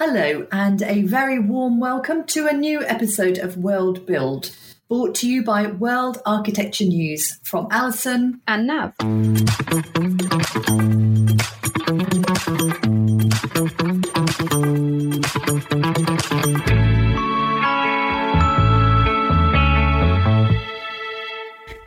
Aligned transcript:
Hello, 0.00 0.46
and 0.52 0.80
a 0.82 1.02
very 1.02 1.40
warm 1.40 1.80
welcome 1.80 2.22
to 2.26 2.46
a 2.46 2.52
new 2.52 2.84
episode 2.84 3.36
of 3.36 3.56
World 3.56 4.06
Build, 4.06 4.56
brought 4.88 5.16
to 5.16 5.28
you 5.28 5.42
by 5.42 5.66
World 5.66 6.22
Architecture 6.24 6.84
News 6.84 7.40
from 7.42 7.66
Alison 7.72 8.40
and 8.46 8.68
Nav. 8.68 8.94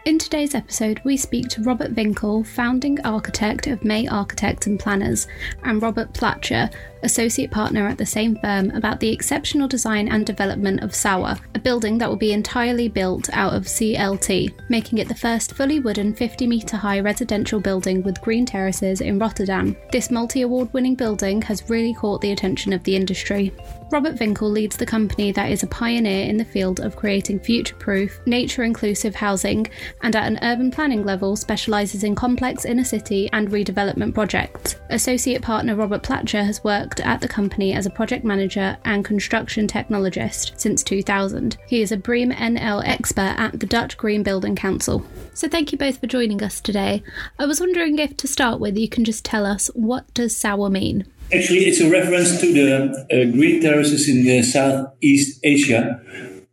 In 0.04 0.20
today's 0.20 0.54
episode, 0.54 1.00
we 1.06 1.16
speak 1.16 1.48
to 1.48 1.62
Robert 1.62 1.96
Winkel, 1.96 2.46
founding 2.46 3.00
architect 3.06 3.68
of 3.68 3.86
Mei 3.86 4.06
Architects 4.08 4.68
and 4.68 4.78
Planners, 4.78 5.28
and 5.64 5.82
Robert 5.82 6.14
Platcher, 6.14 6.70
associate 7.04 7.52
partner 7.52 7.88
at 7.88 7.98
the 7.98 8.06
same 8.06 8.36
firm, 8.38 8.72
about 8.72 9.00
the 9.00 9.10
exceptional 9.10 9.68
design 9.68 10.08
and 10.08 10.26
development 10.26 10.82
of 10.84 10.96
SAWA, 10.96 11.40
a 11.56 11.60
building 11.60 11.98
that 11.98 12.10
will 12.10 12.16
be 12.16 12.34
entirely 12.34 12.88
built 12.88 13.30
out 13.34 13.54
of 13.54 13.66
CLT, 13.66 14.54
making 14.70 14.98
it 15.00 15.08
the 15.08 15.16
first 15.16 15.54
fully 15.54 15.80
wooden 15.80 16.14
50 16.14 16.48
metre 16.48 16.78
high 16.78 17.00
residential 17.00 17.60
building 17.60 18.04
with 18.04 18.22
green 18.22 18.46
terraces 18.46 19.02
in 19.02 19.20
Rotterdam. 19.20 19.76
This 19.92 20.12
multi 20.12 20.42
award 20.42 20.72
winning 20.74 20.96
building 20.96 21.42
has 21.44 21.70
really 21.70 21.94
caught 21.94 22.22
the 22.22 22.32
attention 22.32 22.74
of 22.74 22.84
the 22.84 22.96
industry. 22.96 23.52
Robert 23.92 24.16
Winkel 24.16 24.50
leads 24.50 24.78
the 24.78 24.86
company 24.86 25.34
that 25.34 25.52
is 25.52 25.64
a 25.64 25.68
pioneer 25.68 26.26
in 26.26 26.38
the 26.38 26.46
field 26.46 26.80
of 26.80 26.96
creating 26.96 27.40
future 27.40 27.76
proof, 27.76 28.22
nature 28.26 28.64
inclusive 28.64 29.16
housing, 29.16 29.68
and 30.02 30.16
at 30.16 30.28
an 30.28 30.40
urban 30.44 30.72
planning 30.72 31.04
level 31.04 31.36
specialises 31.36 32.04
in 32.04 32.16
complex 32.16 32.64
inner 32.64 32.86
city 32.86 33.30
and 33.34 33.50
redevelopment 33.50 34.14
projects. 34.14 34.78
Associate 34.90 35.42
partner 35.42 35.76
Robert 35.76 36.04
Platcher 36.04 36.44
has 36.44 36.64
worked 36.64 36.91
worked 36.92 37.00
at 37.08 37.22
the 37.22 37.28
company 37.28 37.72
as 37.72 37.86
a 37.86 37.90
project 37.90 38.26
manager 38.26 38.78
and 38.84 39.06
construction 39.06 39.66
technologist 39.66 40.52
since 40.60 40.84
2000. 40.84 41.56
He 41.66 41.82
is 41.82 41.90
a 41.94 41.96
BREEAM 41.96 42.34
NL 42.34 42.86
expert 42.86 43.34
at 43.38 43.62
the 43.62 43.66
Dutch 43.66 43.96
Green 43.96 44.24
Building 44.24 44.58
Council. 44.58 45.06
So 45.34 45.48
thank 45.48 45.72
you 45.72 45.78
both 45.78 46.00
for 46.00 46.08
joining 46.08 46.44
us 46.44 46.60
today. 46.60 47.02
I 47.40 47.46
was 47.46 47.62
wondering 47.62 47.98
if 47.98 48.18
to 48.18 48.28
start 48.28 48.60
with 48.60 48.78
you 48.78 48.90
can 48.90 49.06
just 49.06 49.24
tell 49.24 49.46
us 49.46 49.68
what 49.74 50.14
does 50.14 50.36
SAWA 50.36 50.70
mean? 50.70 51.06
Actually, 51.34 51.60
it's 51.60 51.80
a 51.80 51.90
reference 51.90 52.42
to 52.42 52.52
the 52.52 52.92
uh, 53.10 53.32
green 53.32 53.62
terraces 53.62 54.10
in 54.10 54.26
the 54.26 54.44
Southeast 54.44 55.40
Asia, 55.46 56.02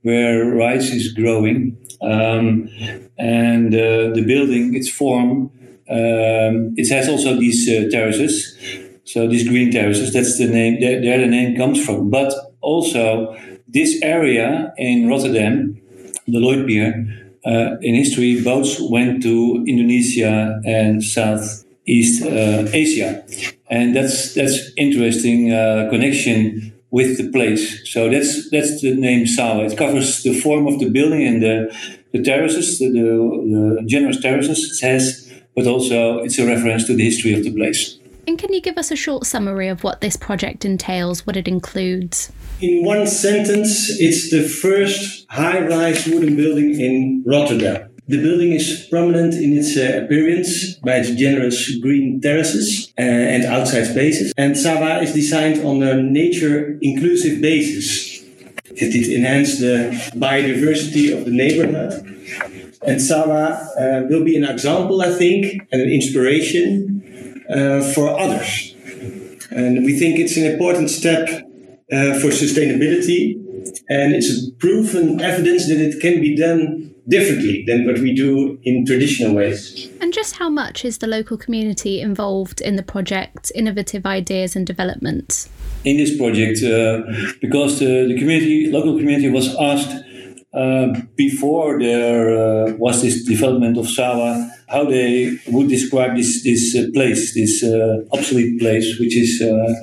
where 0.02 0.54
rice 0.54 0.90
is 0.92 1.12
growing, 1.12 1.76
um, 2.00 2.68
and 3.18 3.74
uh, 3.74 4.14
the 4.14 4.22
building, 4.24 4.76
its 4.76 4.88
form, 4.88 5.50
um, 5.90 6.74
it 6.76 6.88
has 6.90 7.08
also 7.08 7.34
these 7.34 7.68
uh, 7.68 7.90
terraces. 7.90 8.56
So 9.08 9.26
these 9.26 9.48
green 9.48 9.70
terraces, 9.72 10.12
that's 10.12 10.36
the 10.36 10.46
name, 10.46 10.80
there, 10.80 11.00
there 11.00 11.18
the 11.18 11.26
name 11.26 11.56
comes 11.56 11.82
from. 11.82 12.10
But 12.10 12.30
also 12.60 13.34
this 13.66 14.02
area 14.02 14.74
in 14.76 15.08
Rotterdam, 15.08 15.80
the 16.26 16.38
Lloydpier, 16.38 16.92
uh, 17.46 17.78
in 17.80 17.94
history, 17.94 18.42
boats 18.42 18.78
went 18.78 19.22
to 19.22 19.64
Indonesia 19.66 20.60
and 20.66 21.02
Southeast 21.02 22.22
uh, 22.22 22.68
Asia, 22.70 23.24
and 23.70 23.96
that's 23.96 24.34
that's 24.34 24.72
interesting 24.76 25.52
uh, 25.52 25.88
connection 25.88 26.74
with 26.90 27.16
the 27.16 27.30
place. 27.30 27.90
So 27.90 28.10
that's 28.10 28.50
that's 28.50 28.82
the 28.82 28.94
name 28.94 29.26
SAWA. 29.26 29.64
It 29.64 29.78
covers 29.78 30.22
the 30.22 30.38
form 30.38 30.66
of 30.66 30.80
the 30.80 30.90
building 30.90 31.26
and 31.26 31.42
the 31.42 31.74
the 32.12 32.22
terraces, 32.22 32.78
the, 32.78 32.90
the, 32.90 33.80
the 33.80 33.86
generous 33.86 34.20
terraces 34.20 34.82
it 34.82 34.86
has, 34.86 35.32
but 35.54 35.66
also 35.66 36.18
it's 36.18 36.38
a 36.38 36.46
reference 36.46 36.86
to 36.88 36.94
the 36.94 37.04
history 37.04 37.32
of 37.32 37.42
the 37.42 37.54
place. 37.54 37.97
And 38.28 38.38
can 38.38 38.52
you 38.52 38.60
give 38.60 38.76
us 38.76 38.90
a 38.90 38.94
short 38.94 39.24
summary 39.24 39.68
of 39.68 39.82
what 39.82 40.02
this 40.02 40.14
project 40.14 40.66
entails, 40.66 41.26
what 41.26 41.34
it 41.34 41.48
includes? 41.48 42.30
In 42.60 42.84
one 42.84 43.06
sentence, 43.06 43.88
it's 43.98 44.30
the 44.30 44.46
first 44.46 45.24
high 45.30 45.66
rise 45.66 46.06
wooden 46.06 46.36
building 46.36 46.78
in 46.78 47.24
Rotterdam. 47.26 47.88
The 48.06 48.20
building 48.20 48.52
is 48.52 48.86
prominent 48.90 49.32
in 49.32 49.56
its 49.56 49.78
uh, 49.78 50.02
appearance 50.04 50.74
by 50.74 50.96
its 50.96 51.10
generous 51.12 51.74
green 51.78 52.20
terraces 52.20 52.92
uh, 52.98 53.00
and 53.00 53.46
outside 53.46 53.84
spaces. 53.86 54.34
And 54.36 54.58
SAWA 54.58 55.00
is 55.04 55.14
designed 55.14 55.64
on 55.64 55.82
a 55.82 55.94
nature 56.02 56.78
inclusive 56.82 57.40
basis. 57.40 58.22
It, 58.72 58.94
it 58.94 59.16
enhances 59.16 59.60
the 59.60 60.18
biodiversity 60.18 61.16
of 61.16 61.24
the 61.24 61.30
neighborhood. 61.30 62.04
And 62.82 63.00
SAWA 63.00 63.70
uh, 63.80 64.06
will 64.10 64.22
be 64.22 64.36
an 64.36 64.44
example, 64.44 65.00
I 65.00 65.12
think, 65.12 65.66
and 65.72 65.80
an 65.80 65.88
inspiration 65.88 66.97
for 67.94 68.18
others. 68.18 68.74
And 69.50 69.84
we 69.84 69.98
think 69.98 70.18
it's 70.18 70.36
an 70.36 70.44
important 70.44 70.90
step 70.90 71.28
uh, 71.90 72.18
for 72.20 72.28
sustainability, 72.28 73.34
and 73.88 74.14
it's 74.14 74.28
a 74.30 74.52
proven 74.58 75.20
evidence 75.20 75.66
that 75.68 75.80
it 75.80 76.00
can 76.00 76.20
be 76.20 76.36
done 76.36 76.94
differently 77.08 77.64
than 77.66 77.86
what 77.86 77.98
we 77.98 78.14
do 78.14 78.58
in 78.64 78.84
traditional 78.84 79.34
ways. 79.34 79.88
And 80.00 80.12
just 80.12 80.36
how 80.36 80.50
much 80.50 80.84
is 80.84 80.98
the 80.98 81.06
local 81.06 81.38
community 81.38 82.00
involved 82.00 82.60
in 82.60 82.76
the 82.76 82.82
project, 82.82 83.50
innovative 83.54 84.04
ideas 84.04 84.54
and 84.54 84.66
developments? 84.66 85.48
In 85.84 85.96
this 85.96 86.16
project, 86.18 86.62
uh, 86.62 87.02
because 87.40 87.78
the, 87.78 88.06
the 88.08 88.18
community, 88.18 88.70
local 88.70 88.98
community 88.98 89.30
was 89.30 89.56
asked 89.56 90.04
uh, 90.54 90.98
before 91.14 91.78
there 91.78 92.30
uh, 92.30 92.72
was 92.76 93.02
this 93.02 93.22
development 93.24 93.76
of 93.76 93.86
SAWA, 93.86 94.50
how 94.68 94.84
they 94.84 95.38
would 95.48 95.68
describe 95.68 96.16
this 96.16 96.42
this 96.42 96.74
uh, 96.74 96.86
place, 96.94 97.34
this 97.34 97.62
uh, 97.62 97.98
obsolete 98.12 98.58
place, 98.58 98.98
which 98.98 99.14
is 99.14 99.42
uh, 99.42 99.74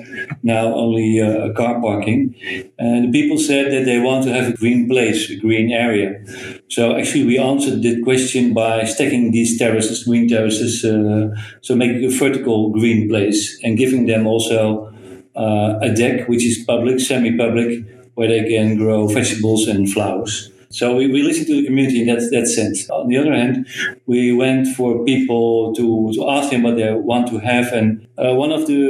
now 0.41 0.73
only 0.73 1.19
a 1.19 1.53
car 1.53 1.79
parking. 1.81 2.33
And 2.79 3.05
the 3.05 3.11
people 3.11 3.37
said 3.37 3.71
that 3.73 3.85
they 3.85 3.99
want 3.99 4.23
to 4.25 4.33
have 4.33 4.53
a 4.53 4.57
green 4.57 4.87
place, 4.89 5.29
a 5.29 5.35
green 5.35 5.71
area. 5.71 6.25
So 6.67 6.95
actually, 6.95 7.25
we 7.25 7.37
answered 7.37 7.83
that 7.83 8.01
question 8.03 8.55
by 8.55 8.85
stacking 8.85 9.31
these 9.31 9.59
terraces, 9.59 10.03
green 10.03 10.27
terraces, 10.27 10.81
so 10.81 11.75
making 11.75 12.05
a 12.05 12.09
vertical 12.09 12.71
green 12.71 13.07
place 13.07 13.59
and 13.63 13.77
giving 13.77 14.07
them 14.07 14.25
also 14.25 14.91
a 15.35 15.93
deck, 15.95 16.27
which 16.27 16.43
is 16.43 16.63
public, 16.65 16.99
semi-public, 16.99 17.85
where 18.15 18.29
they 18.29 18.47
can 18.49 18.77
grow 18.77 19.07
vegetables 19.07 19.67
and 19.67 19.91
flowers. 19.91 20.51
So 20.75 20.93
we, 20.97 21.07
we 21.07 21.23
listen 21.23 21.45
to 21.45 21.55
the 21.61 21.65
community 21.65 22.01
in 22.01 22.07
that, 22.07 22.19
that 22.31 22.47
sense. 22.47 22.89
On 22.89 23.07
the 23.07 23.17
other 23.17 23.33
hand, 23.33 23.65
we 24.07 24.33
went 24.33 24.67
for 24.75 25.05
people 25.05 25.73
to, 25.73 26.11
to 26.15 26.29
ask 26.29 26.49
them 26.49 26.63
what 26.63 26.75
they 26.75 26.91
want 26.91 27.29
to 27.29 27.37
have. 27.39 27.71
And 27.71 28.05
uh, 28.17 28.33
one 28.35 28.51
of 28.51 28.67
the 28.67 28.81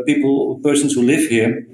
uh, 0.00 0.04
people, 0.06 0.58
persons 0.62 0.94
who 0.94 1.02
live 1.02 1.28
here, 1.28 1.66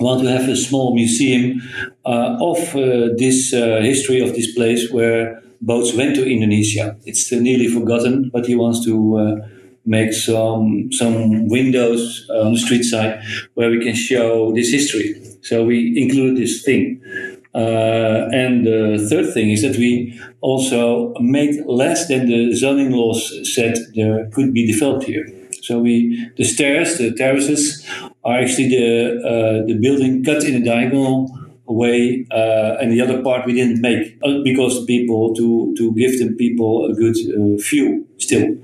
want 0.00 0.22
to 0.22 0.28
have 0.28 0.48
a 0.48 0.56
small 0.56 0.94
museum 0.94 1.60
uh, 2.06 2.38
of 2.40 2.58
uh, 2.74 3.10
this 3.18 3.52
uh, 3.52 3.80
history 3.82 4.20
of 4.20 4.34
this 4.34 4.54
place 4.54 4.90
where 4.90 5.42
boats 5.60 5.92
went 5.94 6.14
to 6.16 6.24
Indonesia. 6.26 6.96
It's 7.04 7.30
nearly 7.30 7.68
forgotten, 7.68 8.30
but 8.32 8.46
he 8.46 8.54
wants 8.54 8.82
to 8.86 9.18
uh, 9.18 9.48
make 9.84 10.14
some 10.14 10.90
some 10.92 11.48
windows 11.48 12.26
on 12.30 12.54
the 12.54 12.58
street 12.58 12.84
side 12.84 13.22
where 13.52 13.70
we 13.70 13.84
can 13.84 13.94
show 13.94 14.52
this 14.54 14.70
history. 14.70 15.20
So 15.42 15.62
we 15.62 15.92
included 16.00 16.38
this 16.38 16.62
thing. 16.62 17.02
Uh, 17.54 18.28
and 18.32 18.66
the 18.66 19.06
third 19.08 19.32
thing 19.32 19.50
is 19.50 19.62
that 19.62 19.76
we 19.76 20.20
also 20.40 21.14
made 21.20 21.64
less 21.66 22.08
than 22.08 22.26
the 22.26 22.52
zoning 22.54 22.90
laws 22.90 23.32
said 23.54 23.76
there 23.94 24.28
could 24.32 24.52
be 24.52 24.66
developed 24.66 25.04
here. 25.04 25.24
So 25.62 25.78
we 25.78 26.30
the 26.36 26.44
stairs, 26.44 26.98
the 26.98 27.14
terraces, 27.14 27.86
are 28.24 28.38
actually 28.40 28.68
the 28.68 29.20
uh, 29.30 29.66
the 29.66 29.78
building 29.80 30.24
cut 30.24 30.44
in 30.44 30.54
a 30.60 30.64
diagonal 30.64 31.30
way, 31.66 32.26
uh, 32.30 32.76
and 32.80 32.92
the 32.92 33.00
other 33.00 33.22
part 33.22 33.46
we 33.46 33.54
didn't 33.54 33.80
make 33.80 34.18
uh, 34.22 34.42
because 34.42 34.84
people 34.84 35.34
to 35.34 35.74
to 35.76 35.92
give 35.94 36.18
the 36.18 36.34
people 36.36 36.90
a 36.90 36.94
good 36.94 37.16
uh, 37.16 37.56
view 37.62 38.06
still. 38.18 38.56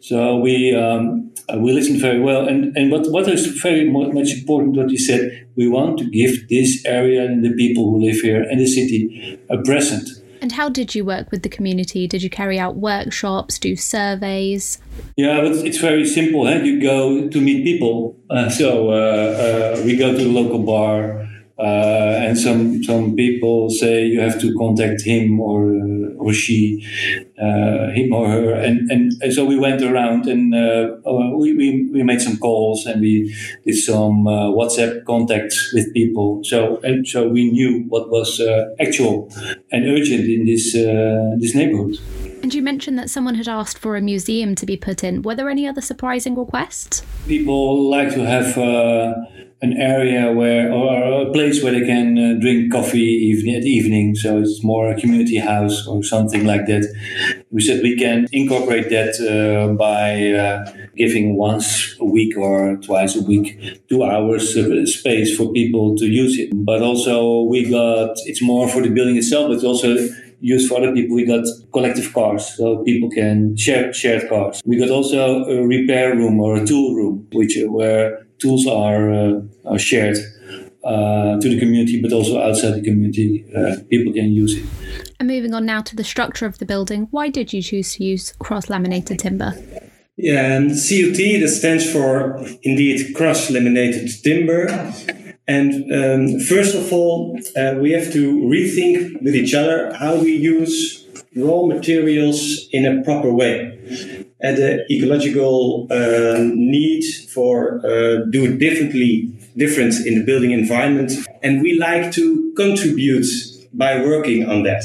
So 0.00 0.38
we 0.38 0.74
um, 0.74 1.28
uh, 1.52 1.58
we 1.58 1.72
listened 1.72 2.00
very 2.00 2.20
well. 2.20 2.46
And, 2.46 2.76
and 2.76 2.90
what, 2.90 3.10
what 3.10 3.28
is 3.28 3.46
very 3.46 3.88
much 3.88 4.32
important, 4.32 4.76
what 4.76 4.90
you 4.90 4.98
said, 4.98 5.48
we 5.56 5.68
want 5.68 5.98
to 5.98 6.04
give 6.10 6.48
this 6.48 6.84
area 6.84 7.24
and 7.24 7.44
the 7.44 7.54
people 7.54 7.90
who 7.90 8.04
live 8.04 8.16
here 8.16 8.42
and 8.42 8.60
the 8.60 8.66
city 8.66 9.38
a 9.48 9.58
present. 9.62 10.08
And 10.40 10.52
how 10.52 10.68
did 10.68 10.94
you 10.94 11.04
work 11.04 11.30
with 11.30 11.42
the 11.42 11.48
community? 11.48 12.06
Did 12.06 12.22
you 12.22 12.30
carry 12.30 12.58
out 12.58 12.76
workshops, 12.76 13.58
do 13.58 13.74
surveys? 13.74 14.78
Yeah, 15.16 15.40
but 15.40 15.52
it's 15.66 15.78
very 15.78 16.06
simple. 16.06 16.46
Eh? 16.46 16.62
You 16.62 16.80
go 16.80 17.28
to 17.28 17.40
meet 17.40 17.64
people. 17.64 18.16
Uh, 18.30 18.48
so 18.48 18.90
uh, 18.90 18.94
uh, 18.94 19.82
we 19.84 19.96
go 19.96 20.12
to 20.12 20.18
the 20.18 20.28
local 20.28 20.60
bar. 20.60 21.27
Uh, 21.58 22.14
and 22.22 22.38
some 22.38 22.82
some 22.84 23.16
people 23.16 23.68
say 23.68 24.04
you 24.06 24.20
have 24.20 24.40
to 24.40 24.54
contact 24.56 25.02
him 25.02 25.40
or 25.40 25.74
uh, 25.74 26.14
or 26.18 26.32
she, 26.32 26.84
uh, 27.40 27.90
him 27.92 28.12
or 28.12 28.28
her, 28.28 28.52
and, 28.52 28.90
and, 28.90 29.12
and 29.22 29.32
so 29.32 29.44
we 29.44 29.58
went 29.58 29.80
around 29.82 30.26
and 30.26 30.54
uh, 30.54 30.96
uh, 31.06 31.30
we, 31.36 31.54
we 31.54 31.88
we 31.92 32.02
made 32.02 32.20
some 32.20 32.36
calls 32.36 32.84
and 32.84 33.00
we 33.00 33.34
did 33.64 33.76
some 33.76 34.26
uh, 34.26 34.50
WhatsApp 34.50 35.04
contacts 35.04 35.72
with 35.72 35.92
people. 35.94 36.42
So 36.44 36.80
and 36.82 37.06
so 37.06 37.28
we 37.28 37.50
knew 37.50 37.84
what 37.88 38.10
was 38.10 38.40
actual 38.80 39.32
and 39.70 39.86
urgent 39.86 40.28
in 40.28 40.46
this 40.46 40.72
this 40.72 41.54
neighborhood. 41.54 41.98
And 42.42 42.54
you 42.54 42.62
mentioned 42.62 42.98
that 42.98 43.10
someone 43.10 43.34
had 43.34 43.48
asked 43.48 43.78
for 43.78 43.96
a 43.96 44.00
museum 44.00 44.54
to 44.54 44.66
be 44.66 44.76
put 44.76 45.02
in. 45.02 45.22
Were 45.22 45.34
there 45.34 45.48
any 45.48 45.66
other 45.66 45.80
surprising 45.80 46.36
requests? 46.36 47.02
People 47.26 47.90
like 47.90 48.14
to 48.14 48.24
have 48.24 48.56
an 49.60 49.72
area 49.76 50.32
where 50.32 50.72
or 50.72 51.22
a 51.22 51.32
place 51.32 51.62
where 51.62 51.72
they 51.72 51.84
can 51.84 52.16
uh, 52.16 52.40
drink 52.40 52.72
coffee 52.72 53.00
evening 53.00 53.56
at 53.56 53.64
evening 53.64 54.14
so 54.14 54.38
it's 54.38 54.62
more 54.62 54.88
a 54.88 55.00
community 55.00 55.36
house 55.36 55.86
or 55.88 56.02
something 56.04 56.46
like 56.46 56.66
that 56.66 56.84
we 57.50 57.60
said 57.60 57.82
we 57.82 57.96
can 57.96 58.26
incorporate 58.32 58.88
that 58.90 59.14
uh, 59.20 59.72
by 59.74 60.32
uh, 60.32 60.64
giving 60.96 61.36
once 61.36 61.96
a 62.00 62.04
week 62.04 62.36
or 62.36 62.76
twice 62.76 63.16
a 63.16 63.22
week 63.22 63.46
two 63.88 64.02
hours 64.04 64.56
of 64.56 64.88
space 64.88 65.36
for 65.36 65.52
people 65.52 65.96
to 65.96 66.06
use 66.06 66.38
it 66.38 66.50
but 66.52 66.82
also 66.82 67.42
we 67.42 67.68
got 67.70 68.10
it's 68.26 68.42
more 68.42 68.68
for 68.68 68.82
the 68.82 68.90
building 68.90 69.16
itself 69.16 69.48
but 69.48 69.64
also 69.64 69.96
used 70.40 70.68
for 70.68 70.78
other 70.78 70.92
people. 70.92 71.16
We 71.16 71.26
got 71.26 71.44
collective 71.72 72.12
cars, 72.12 72.56
so 72.56 72.82
people 72.84 73.10
can 73.10 73.56
share 73.56 73.92
shared 73.92 74.28
cars. 74.28 74.62
We 74.64 74.78
got 74.78 74.90
also 74.90 75.44
a 75.44 75.66
repair 75.66 76.14
room 76.14 76.40
or 76.40 76.56
a 76.56 76.66
tool 76.66 76.94
room, 76.94 77.26
which 77.32 77.58
where 77.66 78.26
tools 78.38 78.66
are, 78.66 79.10
uh, 79.12 79.40
are 79.66 79.78
shared 79.78 80.16
uh, 80.88 81.38
to 81.38 81.48
the 81.48 81.58
community, 81.58 82.00
but 82.00 82.12
also 82.12 82.40
outside 82.40 82.70
the 82.70 82.82
community, 82.82 83.44
uh, 83.54 83.76
people 83.90 84.12
can 84.12 84.32
use 84.32 84.56
it. 84.56 84.64
And 85.20 85.28
moving 85.28 85.52
on 85.52 85.66
now 85.66 85.82
to 85.82 85.94
the 85.94 86.04
structure 86.04 86.46
of 86.46 86.58
the 86.58 86.64
building, 86.64 87.08
why 87.10 87.28
did 87.28 87.52
you 87.52 87.60
choose 87.60 87.94
to 87.96 88.04
use 88.04 88.32
cross 88.38 88.70
laminated 88.70 89.18
timber? 89.18 89.52
Yeah, 90.16 90.56
and 90.56 90.70
CLT 90.70 91.40
that 91.40 91.48
stands 91.48 91.90
for 91.90 92.38
indeed 92.62 93.14
cross 93.14 93.50
laminated 93.50 94.08
timber. 94.22 94.66
And 95.46 95.72
um, 95.92 96.40
first 96.40 96.74
of 96.74 96.92
all, 96.92 97.38
uh, 97.56 97.74
we 97.78 97.92
have 97.92 98.12
to 98.12 98.40
rethink 98.40 99.22
with 99.22 99.34
each 99.34 99.54
other 99.54 99.92
how 99.94 100.16
we 100.16 100.34
use 100.36 101.06
raw 101.36 101.66
materials 101.66 102.68
in 102.72 102.84
a 102.86 103.02
proper 103.04 103.32
way. 103.32 103.77
And 104.40 104.56
the 104.56 104.86
ecological 104.92 105.88
uh, 105.90 106.38
need 106.54 107.04
for 107.28 107.80
uh, 107.84 108.24
do 108.30 108.56
differently, 108.56 109.32
different 109.56 109.94
in 110.06 110.18
the 110.18 110.24
building 110.24 110.52
environment, 110.52 111.12
and 111.42 111.60
we 111.60 111.76
like 111.78 112.12
to 112.12 112.52
contribute 112.56 113.26
by 113.72 114.00
working 114.00 114.48
on 114.48 114.62
that. 114.62 114.82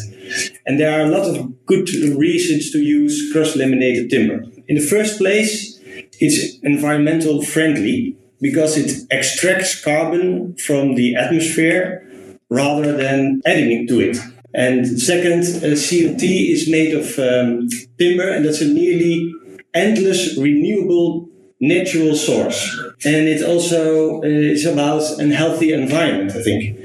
And 0.66 0.80
there 0.80 1.00
are 1.00 1.06
a 1.06 1.10
lot 1.10 1.28
of 1.28 1.66
good 1.66 1.90
reasons 2.16 2.72
to 2.72 2.80
use 2.80 3.32
cross-laminated 3.32 4.10
timber. 4.10 4.44
In 4.68 4.76
the 4.76 4.82
first 4.82 5.18
place, 5.18 5.80
it's 6.20 6.58
environmental 6.60 7.42
friendly 7.42 8.18
because 8.42 8.78
it 8.78 9.06
extracts 9.10 9.84
carbon 9.84 10.56
from 10.58 10.96
the 10.96 11.16
atmosphere 11.16 12.06
rather 12.50 12.96
than 12.96 13.42
adding 13.46 13.72
it 13.72 13.88
to 13.88 14.00
it. 14.00 14.18
And 14.54 15.02
second, 15.02 15.42
uh, 15.42 15.74
CLT 15.76 16.52
is 16.52 16.70
made 16.70 16.94
of 16.94 17.18
um, 17.18 17.68
timber, 17.98 18.30
and 18.30 18.46
that's 18.46 18.62
a 18.62 18.68
nearly 18.68 19.34
endless 19.74 20.38
renewable 20.38 21.30
natural 21.60 22.14
source. 22.16 22.78
And 23.06 23.28
it 23.28 23.42
also 23.42 24.22
uh, 24.22 24.26
is 24.26 24.66
about 24.66 25.04
a 25.20 25.28
healthy 25.34 25.72
environment, 25.72 26.32
I 26.32 26.42
think. 26.44 26.78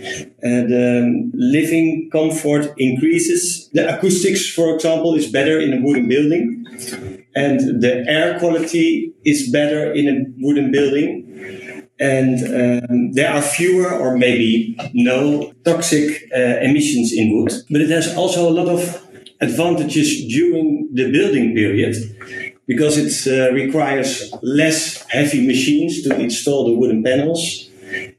And 0.42 0.68
um, 0.72 1.32
living 1.34 2.08
comfort 2.12 2.74
increases. 2.78 3.68
The 3.72 3.96
acoustics, 3.96 4.48
for 4.48 4.74
example, 4.74 5.14
is 5.14 5.26
better 5.26 5.58
in 5.58 5.72
a 5.72 5.80
wooden 5.82 6.08
building. 6.08 6.64
And 7.34 7.82
the 7.82 8.04
air 8.08 8.38
quality 8.38 9.12
is 9.24 9.50
better 9.50 9.92
in 9.92 10.08
a 10.08 10.16
wooden 10.38 10.70
building 10.70 11.24
and 12.00 12.38
um, 12.90 13.12
there 13.12 13.32
are 13.32 13.42
fewer 13.42 13.90
or 13.92 14.16
maybe 14.16 14.76
no 14.94 15.52
toxic 15.64 16.22
uh, 16.32 16.38
emissions 16.60 17.12
in 17.12 17.36
wood. 17.36 17.52
But 17.70 17.80
it 17.80 17.90
has 17.90 18.14
also 18.16 18.48
a 18.48 18.52
lot 18.52 18.68
of 18.68 19.04
advantages 19.40 20.26
during 20.28 20.88
the 20.92 21.10
building 21.10 21.54
period 21.54 21.94
because 22.68 22.96
it 22.96 23.12
uh, 23.26 23.52
requires 23.52 24.32
less 24.42 25.02
heavy 25.08 25.44
machines 25.44 26.02
to 26.02 26.14
install 26.14 26.66
the 26.66 26.74
wooden 26.74 27.02
panels 27.02 27.68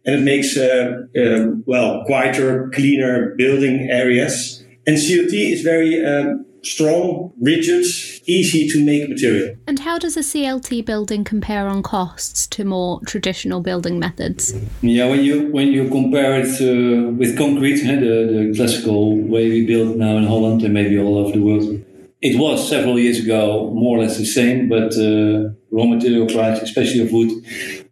and 0.06 0.16
it 0.16 0.22
makes 0.22 0.58
uh, 0.58 1.04
uh 1.16 1.46
well 1.66 2.04
quieter 2.06 2.70
cleaner 2.74 3.36
building 3.36 3.88
areas 3.90 4.66
and 4.88 4.98
CLT 4.98 5.54
is 5.54 5.62
very 5.62 6.04
um, 6.04 6.46
strong, 6.64 7.32
rigid, 7.40 7.86
easy 8.26 8.68
to 8.70 8.84
make 8.84 9.10
material. 9.10 9.56
And 9.68 9.80
how 9.80 9.98
does 9.98 10.18
a 10.18 10.22
CLT 10.22 10.86
building 10.86 11.24
compare 11.24 11.68
on 11.68 11.84
costs 11.84 12.48
to 12.48 12.66
more 12.66 13.00
traditional 13.06 13.62
building 13.62 14.00
methods? 14.00 14.54
Yeah, 14.82 15.08
when 15.08 15.24
you 15.24 15.52
when 15.52 15.68
you 15.68 15.90
compare 15.90 16.40
it 16.40 16.54
uh, 16.62 17.12
with 17.12 17.38
concrete, 17.38 17.82
the, 17.82 18.50
the 18.50 18.54
classical 18.56 19.16
way 19.16 19.50
we 19.50 19.66
build 19.66 19.98
now 19.98 20.18
in 20.18 20.26
Holland 20.26 20.64
and 20.64 20.74
maybe 20.74 20.98
all 20.98 21.18
over 21.18 21.32
the 21.32 21.44
world, 21.44 21.84
it 22.22 22.38
was 22.38 22.68
several 22.68 23.00
years 23.00 23.20
ago 23.20 23.72
more 23.74 23.98
or 23.98 24.02
less 24.02 24.18
the 24.18 24.26
same, 24.26 24.68
but 24.68 24.94
uh, 24.98 25.50
raw 25.72 25.86
material 25.86 26.28
price, 26.28 26.62
especially 26.62 27.02
of 27.02 27.12
wood, 27.12 27.32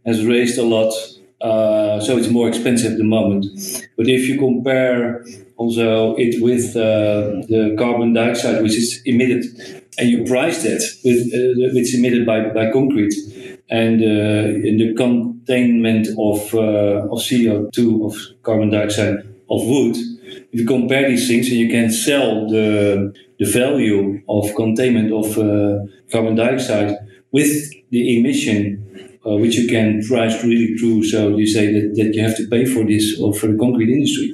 has 0.06 0.26
raised 0.26 0.58
a 0.58 0.64
lot. 0.64 0.94
Uh, 1.40 2.00
so 2.02 2.18
it's 2.18 2.30
more 2.30 2.48
expensive 2.48 2.94
at 2.94 2.98
the 2.98 3.04
moment. 3.04 3.46
But 3.96 4.08
if 4.08 4.28
you 4.28 4.40
compare 4.40 5.24
also 5.56 6.16
it 6.16 6.42
with 6.42 6.76
uh, 6.76 7.46
the 7.48 7.76
carbon 7.78 8.14
dioxide 8.14 8.62
which 8.64 8.76
is 8.76 9.02
emitted, 9.06 9.46
and 9.98 10.10
you 10.10 10.26
price 10.26 10.64
that 10.64 10.82
with 11.04 11.20
uh, 11.34 11.74
which 11.74 11.96
emitted 11.96 12.26
by, 12.26 12.50
by 12.50 12.72
concrete, 12.72 13.14
and 13.70 14.02
uh, 14.02 14.68
in 14.68 14.78
the 14.78 14.94
containment 14.96 16.08
of 16.18 16.54
uh, 16.54 17.08
of 17.12 17.22
CO 17.28 17.70
two 17.72 18.06
of 18.06 18.16
carbon 18.44 18.72
dioxide 18.72 19.18
of 19.50 19.66
wood. 19.66 19.96
You 20.58 20.66
compare 20.66 21.08
these 21.10 21.28
things, 21.28 21.48
and 21.50 21.58
you 21.58 21.70
can 21.70 21.90
sell 21.92 22.48
the 22.50 23.14
the 23.40 23.46
value 23.46 24.22
of 24.28 24.44
containment 24.56 25.10
of 25.22 25.28
uh, 25.38 25.86
carbon 26.12 26.36
dioxide 26.36 26.92
with 27.32 27.52
the 27.92 28.02
emission 28.18 28.60
uh, 29.26 29.36
which 29.42 29.56
you 29.56 29.68
can 29.68 30.02
price 30.08 30.36
really 30.44 30.76
true. 30.80 31.04
So 31.04 31.38
you 31.38 31.48
say 31.58 31.66
that, 31.74 31.86
that 31.98 32.10
you 32.16 32.22
have 32.24 32.38
to 32.38 32.48
pay 32.48 32.66
for 32.66 32.84
this 32.84 33.20
or 33.22 33.34
for 33.34 33.48
the 33.48 33.58
concrete 33.58 33.92
industry 33.98 34.30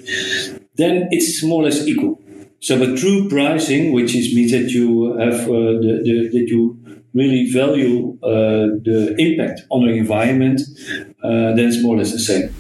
then 0.76 1.08
it's 1.12 1.44
more 1.44 1.62
or 1.62 1.66
less 1.66 1.88
equal. 1.88 2.20
So, 2.60 2.80
but 2.80 2.98
true 2.98 3.28
pricing, 3.28 3.92
which 3.92 4.16
is 4.16 4.34
means 4.34 4.52
that 4.52 4.70
you 4.70 5.18
have 5.18 5.42
uh, 5.42 5.80
the, 5.84 6.02
the, 6.04 6.40
that 6.40 6.48
you 6.48 6.80
really 7.14 7.52
value 7.52 8.18
uh, 8.24 8.80
the 8.84 9.16
impact 9.20 9.62
on 9.70 9.86
the 9.86 9.94
environment, 9.94 10.62
uh, 11.24 11.54
then 11.54 11.68
it's 11.68 11.84
more 11.84 11.96
or 11.96 11.98
less 12.00 12.12
the 12.12 12.20
same. 12.20 12.53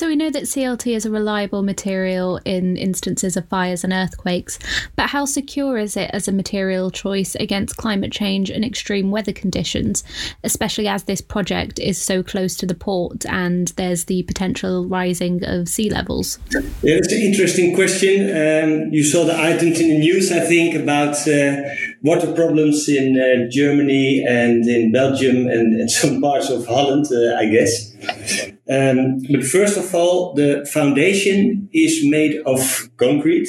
So 0.00 0.06
we 0.06 0.16
know 0.16 0.30
that 0.30 0.44
CLT 0.44 0.96
is 0.96 1.04
a 1.04 1.10
reliable 1.10 1.62
material 1.62 2.40
in 2.46 2.78
instances 2.78 3.36
of 3.36 3.46
fires 3.48 3.84
and 3.84 3.92
earthquakes, 3.92 4.58
but 4.96 5.10
how 5.10 5.26
secure 5.26 5.76
is 5.76 5.94
it 5.94 6.10
as 6.14 6.26
a 6.26 6.32
material 6.32 6.90
choice 6.90 7.34
against 7.34 7.76
climate 7.76 8.10
change 8.10 8.48
and 8.48 8.64
extreme 8.64 9.10
weather 9.10 9.34
conditions, 9.34 10.02
especially 10.42 10.88
as 10.88 11.04
this 11.04 11.20
project 11.20 11.78
is 11.78 11.98
so 11.98 12.22
close 12.22 12.56
to 12.56 12.66
the 12.66 12.74
port 12.74 13.26
and 13.26 13.74
there's 13.76 14.06
the 14.06 14.22
potential 14.22 14.88
rising 14.88 15.44
of 15.44 15.68
sea 15.68 15.90
levels? 15.90 16.38
Yeah, 16.50 16.60
it's 16.94 17.12
an 17.12 17.20
interesting 17.20 17.74
question. 17.74 18.22
Um, 18.30 18.94
you 18.94 19.04
saw 19.04 19.26
the 19.26 19.38
items 19.38 19.80
in 19.80 19.90
the 19.90 19.98
news, 19.98 20.32
I 20.32 20.40
think, 20.40 20.76
about 20.76 21.28
uh, 21.28 21.60
water 22.02 22.32
problems 22.32 22.88
in 22.88 23.20
uh, 23.20 23.50
Germany 23.50 24.24
and 24.26 24.66
in 24.66 24.92
Belgium 24.92 25.46
and, 25.46 25.78
and 25.78 25.90
some 26.00 26.22
parts 26.22 26.48
of 26.48 26.66
Holland, 26.66 27.04
uh, 27.12 27.36
I 27.36 27.50
guess. 27.50 28.50
Um, 28.70 29.18
but 29.28 29.44
first 29.44 29.76
of 29.76 29.92
all, 29.94 30.32
the 30.34 30.64
foundation 30.72 31.68
is 31.72 32.04
made 32.04 32.40
of 32.46 32.88
concrete, 32.98 33.48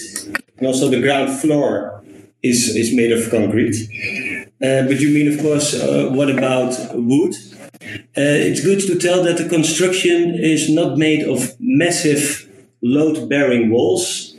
and 0.58 0.66
also 0.66 0.90
the 0.90 1.00
ground 1.00 1.40
floor 1.40 2.04
is, 2.42 2.76
is 2.76 2.92
made 2.96 3.12
of 3.12 3.30
concrete. 3.30 3.76
Uh, 4.64 4.88
but 4.88 5.00
you 5.00 5.10
mean, 5.10 5.32
of 5.32 5.40
course, 5.40 5.76
uh, 5.76 6.10
what 6.12 6.32
about 6.32 6.74
wood? 6.96 7.36
Uh, 8.18 8.48
it's 8.48 8.64
good 8.64 8.80
to 8.80 8.98
tell 8.98 9.24
that 9.24 9.38
the 9.38 9.48
construction 9.48 10.34
is 10.36 10.70
not 10.70 10.98
made 10.98 11.22
of 11.28 11.56
massive 11.60 12.50
load 12.82 13.30
bearing 13.30 13.70
walls, 13.70 14.36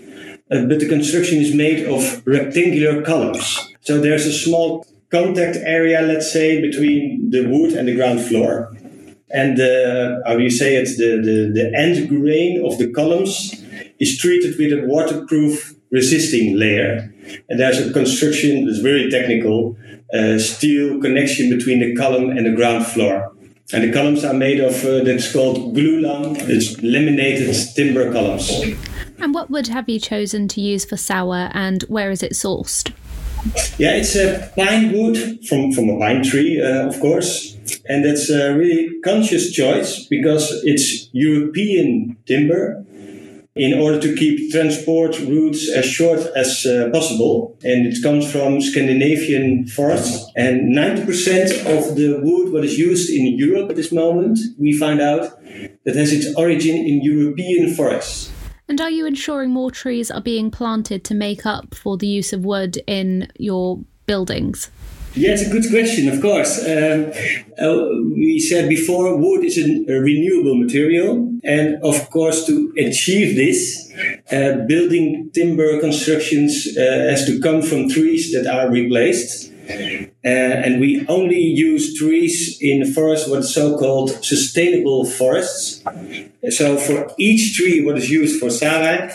uh, 0.51 0.65
but 0.67 0.81
the 0.81 0.89
construction 0.89 1.39
is 1.39 1.55
made 1.55 1.87
of 1.87 2.27
rectangular 2.27 3.03
columns. 3.03 3.73
So 3.83 4.01
there's 4.01 4.27
a 4.27 4.33
small 4.33 4.85
contact 5.13 5.59
area, 5.59 6.01
let's 6.03 6.33
say, 6.33 6.61
between 6.61 7.31
the 7.31 7.47
wood 7.47 7.73
and 7.75 7.87
the 7.87 7.95
ground 7.95 8.21
floor 8.21 8.77
and 9.33 9.57
the, 9.57 10.23
how 10.27 10.37
do 10.37 10.43
you 10.43 10.51
say 10.51 10.77
it, 10.77 10.89
the, 10.97 11.21
the, 11.23 11.53
the 11.55 11.79
end 11.79 12.09
grain 12.09 12.65
of 12.65 12.79
the 12.79 12.91
columns 12.93 13.63
is 13.99 14.19
treated 14.19 14.59
with 14.59 14.73
a 14.73 14.87
waterproof 14.87 15.75
resisting 15.91 16.59
layer. 16.59 17.13
And 17.49 17.61
there's 17.61 17.79
a 17.79 17.93
construction 17.93 18.67
that's 18.67 18.79
very 18.79 19.11
technical, 19.11 19.77
uh, 20.13 20.39
steel 20.39 21.01
connection 21.01 21.51
between 21.57 21.81
the 21.81 21.95
column 21.97 22.31
and 22.31 22.47
the 22.47 22.53
ground 22.53 22.87
floor. 22.87 23.33
And 23.73 23.85
the 23.85 23.93
columns 23.93 24.25
are 24.25 24.35
made 24.35 24.61
of 24.61 24.85
uh, 24.85 25.03
that's 25.03 25.33
called 25.33 25.75
glulam. 25.75 26.37
It's 26.49 26.83
laminated 26.83 27.55
timber 27.75 28.13
columns. 28.13 28.51
And 29.19 29.33
what 29.33 29.49
wood 29.51 29.69
have 29.69 29.89
you 29.89 29.99
chosen 29.99 30.49
to 30.49 30.61
use 30.61 30.85
for 30.85 30.97
SAWA, 30.97 31.51
and 31.55 31.83
where 31.85 32.11
is 32.11 32.23
it 32.23 32.33
sourced? 32.33 32.93
Yeah, 33.79 33.93
it's 33.93 34.15
a 34.17 34.53
pine 34.57 34.93
wood 34.93 35.47
from, 35.47 35.73
from 35.73 35.89
a 35.89 35.99
pine 35.99 36.23
tree, 36.23 36.61
uh, 36.61 36.89
of 36.89 37.01
course. 37.01 37.52
And 37.89 38.05
that's 38.05 38.31
a 38.31 38.55
really 38.55 39.01
conscious 39.03 39.53
choice 39.53 40.07
because 40.07 40.51
it's 40.65 41.09
European 41.13 42.17
timber 42.27 42.85
in 43.55 43.79
order 43.79 44.01
to 44.01 44.17
keep 44.17 44.51
transport 44.51 45.19
routes 45.21 45.71
as 45.71 45.85
short 45.85 46.21
as 46.35 46.65
uh, 46.65 46.89
possible. 46.91 47.59
And 47.63 47.87
it 47.87 48.03
comes 48.03 48.31
from 48.31 48.61
Scandinavian 48.61 49.67
forests. 49.67 50.31
And 50.37 50.75
90% 50.75 51.67
of 51.67 51.97
the 51.97 52.21
wood 52.23 52.53
what 52.53 52.65
is 52.65 52.79
used 52.79 53.11
in 53.11 53.39
Europe 53.39 53.71
at 53.71 53.77
this 53.77 53.93
moment, 53.93 54.39
we 54.59 54.73
find 54.73 55.01
out 55.01 55.39
that 55.85 55.97
has 55.97 56.13
its 56.13 56.35
origin 56.37 56.77
in 56.77 57.03
European 57.03 57.75
forests. 57.75 58.31
And 58.69 58.81
are 58.81 58.91
you 58.91 59.05
ensuring 59.05 59.51
more 59.51 59.71
trees 59.71 60.11
are 60.11 60.23
being 60.23 60.51
planted 60.51 61.05
to 61.05 61.15
make 61.15 61.45
up 61.45 61.75
for 61.75 61.99
the 61.99 62.07
use 62.07 62.33
of 62.33 62.45
wood 62.45 62.79
in 62.87 63.29
your 63.39 63.81
buildings? 64.07 64.71
Yeah, 65.15 65.33
it's 65.33 65.47
a 65.47 65.51
good 65.51 65.69
question, 65.69 66.09
of 66.09 66.23
course. 66.23 66.59
Um, 66.67 67.13
uh, 67.61 67.87
we 68.15 68.41
said 68.41 68.67
before, 68.69 69.15
wood 69.15 69.45
is 69.45 69.59
a, 69.59 69.93
a, 69.93 70.01
renewable 70.01 70.55
material. 70.55 71.31
And 71.45 71.83
of 71.85 72.09
course, 72.11 72.47
to 72.47 72.73
achieve 72.79 73.37
this, 73.37 73.93
uh, 74.33 74.65
building 74.67 75.31
timber 75.35 75.79
constructions 75.81 76.67
uh, 76.79 76.81
has 77.11 77.27
to 77.27 77.41
come 77.41 77.61
from 77.61 77.91
trees 77.91 78.33
that 78.33 78.47
are 78.47 78.71
replaced. 78.71 79.53
Uh, 80.25 80.29
and 80.65 80.81
we 80.81 81.07
only 81.09 81.41
use 81.41 81.99
trees 81.99 82.57
in 82.61 82.81
the 82.81 82.91
forest, 82.93 83.29
what 83.29 83.41
is 83.41 83.55
so-called 83.55 84.25
sustainable 84.25 85.05
forests. 85.05 85.83
So 86.51 86.79
for 86.79 87.13
each 87.19 87.57
tree 87.57 87.85
what 87.85 87.99
is 87.99 88.11
used 88.11 88.41
for 88.41 88.49
SAWA, 88.49 89.11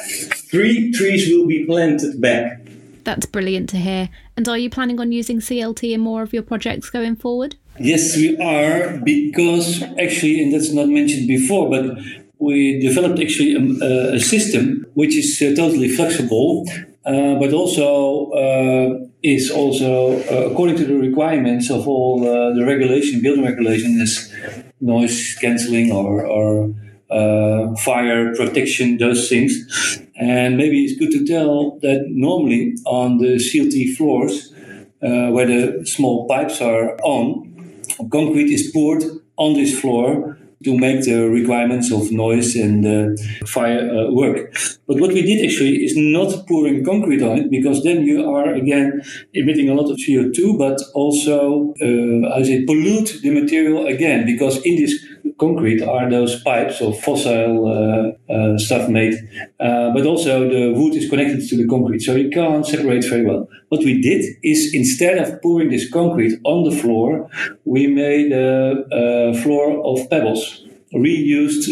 three 0.52 0.92
trees 0.92 1.28
will 1.30 1.48
be 1.48 1.66
planted 1.66 2.22
back. 2.22 2.67
That's 3.08 3.26
brilliant 3.26 3.70
to 3.70 3.78
hear. 3.78 4.10
And 4.36 4.50
are 4.50 4.58
you 4.58 4.70
planning 4.70 5.00
on 5.00 5.14
using 5.14 5.40
CLT 5.40 5.94
in 5.94 6.02
more 6.02 6.24
of 6.24 6.34
your 6.34 6.44
projects 6.44 6.90
going 6.90 7.16
forward? 7.16 7.56
Yes, 7.80 8.18
we 8.18 8.38
are, 8.38 8.98
because 8.98 9.82
actually, 9.98 10.44
and 10.44 10.54
that's 10.54 10.74
not 10.74 10.90
mentioned 10.90 11.26
before, 11.26 11.70
but 11.70 11.98
we 12.38 12.82
developed 12.82 13.18
actually 13.22 13.56
a, 13.56 14.16
a 14.16 14.20
system 14.20 14.86
which 14.96 15.16
is 15.16 15.42
uh, 15.42 15.56
totally 15.56 15.88
flexible, 15.88 16.68
uh, 17.06 17.36
but 17.36 17.54
also 17.54 18.32
uh, 18.32 19.08
is 19.24 19.52
also 19.52 20.20
uh, 20.24 20.52
according 20.52 20.76
to 20.76 20.86
the 20.86 20.96
requirements 20.96 21.70
of 21.70 21.88
all 21.88 22.28
uh, 22.28 22.54
the 22.56 22.66
regulation, 22.66 23.22
building 23.22 23.46
regulation, 23.46 24.02
is 24.02 24.34
noise 24.82 25.34
cancelling 25.40 25.94
or, 25.94 26.26
or 26.26 26.76
uh, 27.10 27.74
fire 27.78 28.36
protection, 28.36 28.98
those 28.98 29.30
things. 29.30 29.54
And 30.20 30.58
maybe 30.58 30.84
it's 30.84 30.98
good 30.98 31.12
to 31.12 31.26
tell 31.26 31.78
that 31.82 32.06
normally 32.10 32.76
on 32.86 33.18
the 33.18 33.36
CLT 33.36 33.96
floors, 33.96 34.52
uh, 35.04 35.30
where 35.30 35.46
the 35.46 35.86
small 35.86 36.28
pipes 36.28 36.60
are 36.60 36.98
on, 37.04 37.84
concrete 38.12 38.52
is 38.52 38.72
poured 38.72 39.04
on 39.38 39.54
this 39.54 39.80
floor 39.80 40.38
to 40.64 40.78
make 40.78 41.04
the 41.04 41.30
requirements 41.30 41.92
of 41.92 42.12
noise 42.12 42.56
and 42.56 42.86
uh, 42.86 43.46
fire 43.46 43.90
uh, 43.90 44.12
work. 44.12 44.54
But 44.88 45.00
what 45.00 45.14
we 45.14 45.22
did 45.22 45.46
actually 45.46 45.86
is 45.86 45.94
not 45.96 46.48
pouring 46.48 46.84
concrete 46.84 47.22
on 47.22 47.38
it 47.38 47.52
because 47.52 47.84
then 47.84 48.04
you 48.04 48.28
are 48.30 48.54
again 48.54 49.02
emitting 49.34 49.70
a 49.70 49.76
lot 49.76 49.92
of 49.92 49.98
CO2, 49.98 50.58
but 50.58 50.82
also, 50.96 51.74
uh, 51.82 52.34
I 52.34 52.42
say, 52.44 52.66
pollute 52.66 53.20
the 53.22 53.30
material 53.30 53.86
again 53.86 54.26
because 54.26 54.58
in 54.66 54.78
this 54.78 54.94
concrete 55.38 55.82
are 55.82 56.10
those 56.10 56.42
pipes 56.44 56.82
of 56.82 57.00
fossil 57.00 57.68
uh, 57.68 58.34
uh, 58.34 58.58
stuff 58.58 58.90
made, 58.90 59.14
uh, 59.60 59.92
but 59.94 60.06
also 60.06 60.50
the 60.50 60.74
wood 60.74 60.96
is 60.96 61.10
connected 61.10 61.48
to 61.50 61.58
the 61.58 61.68
concrete, 61.68 62.02
so 62.02 62.16
you 62.16 62.30
can't 62.30 62.66
separate 62.66 63.04
very 63.06 63.26
well. 63.26 63.48
What 63.70 63.84
we 63.84 64.02
did 64.02 64.26
is 64.44 64.72
instead 64.74 65.18
of 65.18 65.42
pouring 65.42 65.70
this 65.70 65.90
concrete 65.90 66.40
on 66.44 66.64
the 66.70 66.76
floor, 66.76 67.30
we 67.66 67.88
made 67.88 68.32
a, 68.32 68.86
a 68.92 69.34
floor 69.42 69.84
of 69.86 70.10
pebbles, 70.10 70.66
reused 70.94 71.68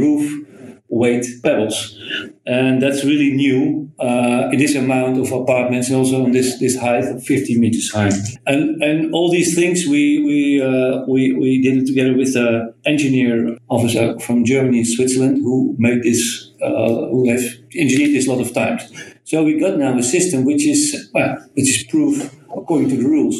roof 0.00 0.46
weight 0.90 1.24
pebbles. 1.42 1.98
And 2.46 2.82
that's 2.82 3.04
really 3.04 3.30
new 3.32 3.90
uh, 4.00 4.50
in 4.52 4.58
this 4.58 4.74
amount 4.74 5.18
of 5.18 5.30
apartments 5.32 5.88
and 5.88 5.96
also 5.96 6.24
on 6.24 6.32
this, 6.32 6.58
this 6.58 6.76
height 6.78 7.04
of 7.04 7.22
50 7.22 7.58
meters 7.58 7.92
high. 7.92 8.10
And, 8.46 8.82
and 8.82 9.14
all 9.14 9.30
these 9.30 9.54
things 9.54 9.86
we, 9.86 10.22
we, 10.24 10.60
uh, 10.60 11.04
we, 11.06 11.32
we 11.32 11.62
did 11.62 11.82
it 11.82 11.86
together 11.86 12.14
with 12.16 12.34
an 12.36 12.74
engineer 12.84 13.56
officer 13.68 14.18
from 14.18 14.44
Germany, 14.44 14.84
Switzerland, 14.84 15.38
who 15.38 15.76
made 15.78 16.02
this, 16.02 16.50
uh, 16.62 17.06
who 17.10 17.30
have 17.30 17.42
engineered 17.76 18.12
this 18.12 18.26
a 18.26 18.32
lot 18.32 18.40
of 18.40 18.52
times. 18.52 18.92
So 19.24 19.44
we 19.44 19.60
got 19.60 19.78
now 19.78 19.96
a 19.96 20.02
system 20.02 20.44
which 20.44 20.66
is, 20.66 21.08
well, 21.14 21.36
which 21.54 21.68
is 21.68 21.84
proof 21.88 22.34
according 22.56 22.88
to 22.90 22.96
the 22.96 23.04
rules, 23.04 23.36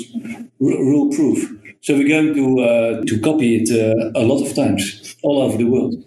rule 0.60 1.10
proof. 1.12 1.50
So 1.80 1.94
we're 1.94 2.08
going 2.08 2.34
to, 2.34 2.60
uh, 2.60 3.04
to 3.06 3.20
copy 3.20 3.56
it 3.56 3.70
uh, 3.70 4.12
a 4.14 4.22
lot 4.22 4.46
of 4.46 4.54
times 4.54 5.16
all 5.22 5.42
over 5.42 5.56
the 5.56 5.64
world 5.64 6.04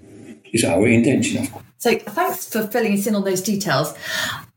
is 0.53 0.63
our 0.63 0.87
intention. 0.87 1.47
So 1.79 1.97
thanks 1.97 2.47
for 2.47 2.65
filling 2.67 2.93
us 2.93 3.07
in 3.07 3.15
on 3.15 3.25
those 3.25 3.41
details. 3.41 3.93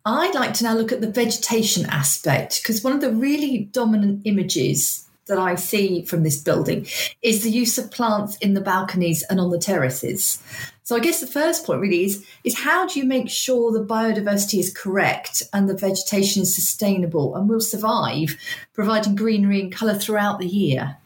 I'd 0.05 0.35
like 0.35 0.55
to 0.55 0.65
now 0.65 0.75
look 0.75 0.93
at 0.93 1.01
the 1.01 1.11
vegetation 1.11 1.87
aspect 1.87 2.63
because 2.63 2.85
one 2.85 2.93
of 2.93 3.01
the 3.01 3.11
really 3.11 3.69
dominant 3.73 4.23
images 4.25 5.07
that 5.27 5.39
I 5.39 5.57
see 5.57 6.05
from 6.05 6.23
this 6.23 6.41
building 6.41 6.87
is 7.23 7.43
the 7.43 7.51
use 7.51 7.79
of 7.79 7.91
plants 7.91 8.37
in 8.37 8.55
the 8.55 8.61
balconies 8.61 9.25
and 9.25 9.41
on 9.41 9.51
the 9.51 9.59
terraces. 9.59 10.41
So 10.85 10.95
I 10.95 11.01
guess 11.01 11.21
the 11.21 11.27
first 11.27 11.67
point 11.67 11.81
really 11.81 12.05
is 12.05 12.25
is 12.45 12.61
how 12.61 12.87
do 12.87 13.01
you 13.01 13.05
make 13.05 13.29
sure 13.29 13.73
the 13.73 13.85
biodiversity 13.85 14.61
is 14.61 14.73
correct 14.73 15.43
and 15.53 15.69
the 15.69 15.77
vegetation 15.77 16.43
is 16.43 16.55
sustainable 16.55 17.35
and 17.35 17.49
will 17.49 17.61
survive, 17.61 18.37
providing 18.73 19.17
greenery 19.17 19.61
and 19.61 19.73
colour 19.73 19.95
throughout 19.95 20.39
the 20.39 20.47
year? 20.47 20.97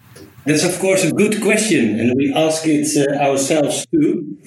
That's 0.47 0.65
of 0.65 0.79
course 0.79 1.05
a 1.05 1.13
good 1.13 1.43
question, 1.43 2.01
and 2.01 2.15
we 2.17 2.33
ask 2.33 2.67
it 2.67 2.89
uh, 2.97 3.23
ourselves 3.23 3.87
too. 3.93 4.39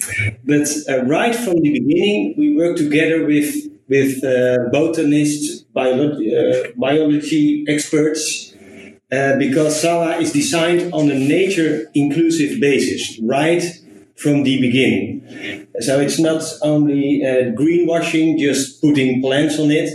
But 0.44 0.66
uh, 0.88 1.04
right 1.04 1.34
from 1.34 1.54
the 1.60 1.70
beginning, 1.70 2.34
we 2.36 2.56
work 2.56 2.76
together 2.76 3.24
with 3.24 3.54
with 3.88 4.24
uh, 4.24 4.70
botanists, 4.72 5.62
biology, 5.72 6.34
uh, 6.36 6.70
biology 6.76 7.64
experts, 7.68 8.54
uh, 9.12 9.36
because 9.38 9.80
SAWA 9.80 10.16
is 10.18 10.32
designed 10.32 10.92
on 10.92 11.10
a 11.10 11.18
nature 11.18 11.86
inclusive 11.94 12.60
basis, 12.60 13.20
right 13.20 13.62
from 14.16 14.42
the 14.42 14.60
beginning. 14.60 15.68
So 15.80 16.00
it's 16.00 16.18
not 16.18 16.42
only 16.62 17.22
uh, 17.24 17.52
greenwashing, 17.60 18.38
just 18.38 18.80
putting 18.80 19.20
plants 19.22 19.60
on 19.60 19.70
it, 19.70 19.90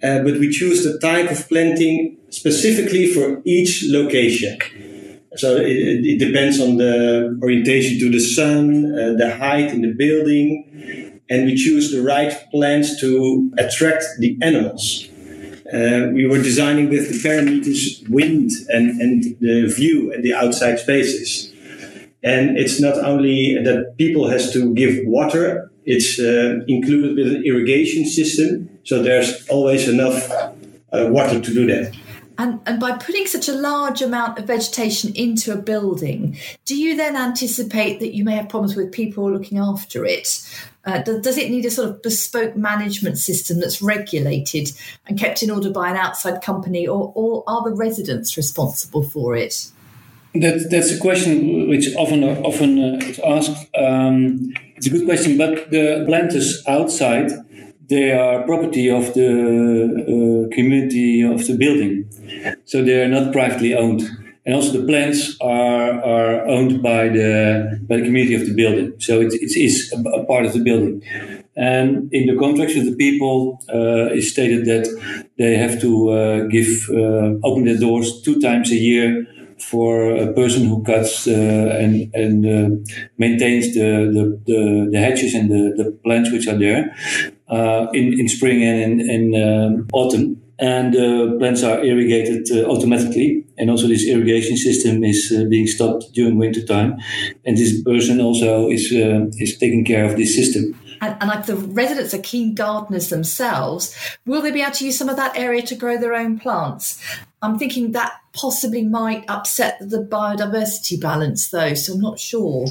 but 0.00 0.38
we 0.38 0.50
choose 0.50 0.84
the 0.84 0.98
type 0.98 1.30
of 1.30 1.48
planting 1.48 2.18
specifically 2.30 3.12
for 3.12 3.40
each 3.44 3.84
location. 3.88 4.58
So 5.36 5.56
it, 5.56 6.04
it, 6.04 6.18
depends 6.18 6.60
on 6.60 6.76
the 6.76 7.38
orientation 7.42 7.98
to 7.98 8.10
the 8.10 8.20
sun, 8.20 8.92
uh, 8.92 9.14
the 9.18 9.36
height 9.36 9.72
in 9.72 9.82
the 9.82 9.92
building, 9.92 11.20
and 11.28 11.46
we 11.46 11.56
choose 11.56 11.90
the 11.90 12.02
right 12.02 12.32
plants 12.52 13.00
to 13.00 13.52
attract 13.58 14.04
the 14.18 14.38
animals. 14.42 15.08
Uh, 15.72 16.10
we 16.12 16.26
were 16.26 16.42
designing 16.42 16.88
with 16.88 17.08
the 17.10 17.28
parameters 17.28 18.08
wind 18.08 18.50
and, 18.68 19.00
and 19.00 19.24
the 19.40 19.66
view 19.74 20.12
and 20.12 20.22
the 20.22 20.32
outside 20.32 20.78
spaces. 20.78 21.50
And 22.22 22.56
it's 22.56 22.80
not 22.80 22.96
only 22.98 23.58
that 23.64 23.96
people 23.98 24.28
has 24.28 24.52
to 24.52 24.72
give 24.74 25.06
water, 25.06 25.70
it's 25.84 26.18
uh, 26.18 26.60
included 26.68 27.16
with 27.16 27.34
an 27.34 27.44
irrigation 27.44 28.04
system. 28.06 28.78
So 28.84 29.02
there's 29.02 29.48
always 29.48 29.88
enough 29.88 30.30
uh, 30.30 31.08
water 31.10 31.40
to 31.40 31.54
do 31.54 31.66
that. 31.66 31.94
And, 32.36 32.60
and 32.66 32.80
by 32.80 32.96
putting 32.96 33.26
such 33.26 33.48
a 33.48 33.52
large 33.52 34.02
amount 34.02 34.38
of 34.38 34.46
vegetation 34.46 35.12
into 35.14 35.52
a 35.52 35.56
building, 35.56 36.36
do 36.64 36.76
you 36.76 36.96
then 36.96 37.16
anticipate 37.16 38.00
that 38.00 38.14
you 38.14 38.24
may 38.24 38.34
have 38.34 38.48
problems 38.48 38.74
with 38.74 38.92
people 38.92 39.30
looking 39.30 39.58
after 39.58 40.04
it? 40.04 40.44
Uh, 40.84 41.00
does, 41.02 41.20
does, 41.22 41.38
it 41.38 41.50
need 41.50 41.64
a 41.64 41.70
sort 41.70 41.88
of 41.88 42.02
bespoke 42.02 42.56
management 42.56 43.18
system 43.18 43.60
that's 43.60 43.80
regulated 43.80 44.70
and 45.06 45.18
kept 45.18 45.42
in 45.42 45.50
order 45.50 45.70
by 45.70 45.90
an 45.90 45.96
outside 45.96 46.42
company, 46.42 46.86
or, 46.86 47.12
or 47.14 47.42
are 47.46 47.62
the 47.62 47.74
residents 47.74 48.36
responsible 48.36 49.02
for 49.02 49.34
it? 49.34 49.70
That, 50.34 50.68
that's 50.68 50.90
a 50.90 50.98
question 50.98 51.68
which 51.68 51.94
often 51.96 52.24
often 52.24 52.78
uh, 52.78 52.98
is 53.04 53.20
asked. 53.20 53.68
Um, 53.76 54.52
it's 54.76 54.88
a 54.88 54.90
good 54.90 55.06
question, 55.06 55.38
but 55.38 55.70
the 55.70 56.04
planters 56.06 56.62
outside 56.66 57.30
they 57.88 58.12
are 58.12 58.42
property 58.44 58.90
of 58.90 59.12
the 59.14 59.30
uh, 59.30 60.54
community 60.54 61.22
of 61.22 61.46
the 61.46 61.56
building. 61.56 62.08
So 62.64 62.82
they 62.82 63.02
are 63.02 63.08
not 63.08 63.32
privately 63.32 63.74
owned. 63.74 64.02
And 64.46 64.54
also 64.54 64.78
the 64.78 64.86
plants 64.86 65.36
are, 65.40 66.02
are 66.04 66.46
owned 66.46 66.82
by 66.82 67.08
the, 67.08 67.80
by 67.88 67.96
the 67.96 68.04
community 68.04 68.34
of 68.34 68.46
the 68.46 68.54
building. 68.54 68.94
So 68.98 69.20
it, 69.20 69.32
it 69.32 69.56
is 69.56 69.92
a, 69.92 70.08
a 70.10 70.24
part 70.24 70.44
of 70.44 70.52
the 70.52 70.62
building. 70.62 71.02
And 71.56 72.12
in 72.12 72.26
the 72.26 72.36
contracts 72.38 72.74
with 72.74 72.84
the 72.84 72.96
people, 72.96 73.60
uh, 73.68 74.12
it's 74.12 74.30
stated 74.30 74.66
that 74.66 74.86
they 75.38 75.56
have 75.56 75.80
to 75.80 76.10
uh, 76.10 76.44
give, 76.48 76.68
uh, 76.90 77.38
open 77.42 77.64
their 77.64 77.78
doors 77.78 78.20
two 78.22 78.40
times 78.40 78.70
a 78.70 78.76
year 78.76 79.26
for 79.58 80.14
a 80.16 80.32
person 80.32 80.66
who 80.66 80.82
cuts 80.82 81.26
uh, 81.26 81.30
and 81.30 82.12
and 82.14 82.44
uh, 82.44 82.92
maintains 83.18 83.72
the, 83.74 84.10
the, 84.12 84.40
the, 84.46 84.88
the, 84.90 84.98
hedges 84.98 85.32
and 85.34 85.50
the, 85.50 85.72
the 85.82 85.92
plants 86.02 86.30
which 86.32 86.48
are 86.48 86.58
there 86.58 86.94
uh, 87.48 87.86
in, 87.92 88.18
in 88.18 88.28
spring 88.28 88.62
and 88.62 89.00
in, 89.00 89.10
in 89.10 89.42
um, 89.42 89.88
autumn. 89.92 90.40
And 90.58 90.94
the 90.94 91.36
plants 91.38 91.64
are 91.64 91.82
irrigated 91.84 92.46
uh, 92.52 92.70
automatically. 92.70 93.44
And 93.58 93.70
also, 93.70 93.88
this 93.88 94.06
irrigation 94.06 94.56
system 94.56 95.02
is 95.02 95.32
uh, 95.36 95.44
being 95.48 95.66
stopped 95.66 96.12
during 96.12 96.38
winter 96.38 96.64
time. 96.64 96.96
And 97.44 97.56
this 97.56 97.82
person 97.82 98.20
also 98.20 98.68
is, 98.68 98.92
is 98.92 99.58
taking 99.58 99.84
care 99.84 100.04
of 100.04 100.16
this 100.16 100.34
system. 100.34 100.78
And, 101.00 101.16
and 101.20 101.40
if 101.40 101.46
the 101.46 101.56
residents 101.56 102.14
are 102.14 102.22
keen 102.22 102.54
gardeners 102.54 103.10
themselves, 103.10 103.94
will 104.26 104.40
they 104.40 104.52
be 104.52 104.62
able 104.62 104.72
to 104.72 104.86
use 104.86 104.96
some 104.96 105.08
of 105.08 105.16
that 105.16 105.36
area 105.36 105.62
to 105.62 105.74
grow 105.74 105.98
their 105.98 106.14
own 106.14 106.38
plants? 106.38 107.02
I'm 107.42 107.58
thinking 107.58 107.92
that 107.92 108.12
possibly 108.32 108.84
might 108.84 109.24
upset 109.28 109.78
the 109.80 109.98
biodiversity 109.98 111.00
balance, 111.00 111.50
though, 111.50 111.74
so 111.74 111.94
I'm 111.94 112.00
not 112.00 112.18
sure. 112.18 112.66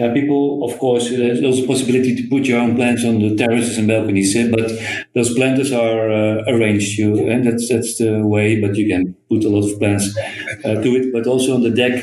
Yeah, 0.00 0.14
people, 0.14 0.64
of 0.64 0.78
course, 0.78 1.10
there's 1.10 1.44
also 1.44 1.64
a 1.64 1.66
possibility 1.66 2.16
to 2.16 2.26
put 2.30 2.46
your 2.46 2.58
own 2.58 2.74
plants 2.74 3.04
on 3.04 3.18
the 3.18 3.36
terraces 3.36 3.76
and 3.76 3.86
balconies, 3.86 4.34
eh? 4.34 4.48
but 4.50 4.72
those 5.14 5.34
planters 5.34 5.72
are 5.72 6.10
uh, 6.10 6.42
arranged, 6.48 6.98
you, 6.98 7.28
and 7.28 7.46
that's 7.46 7.68
that's 7.68 7.98
the 7.98 8.26
way. 8.26 8.58
But 8.58 8.76
you 8.76 8.88
can 8.88 9.14
put 9.28 9.44
a 9.44 9.50
lot 9.50 9.70
of 9.70 9.78
plants 9.78 10.16
uh, 10.64 10.80
to 10.80 10.88
it. 10.96 11.12
But 11.12 11.26
also 11.26 11.54
on 11.54 11.62
the 11.64 11.68
deck, 11.68 12.02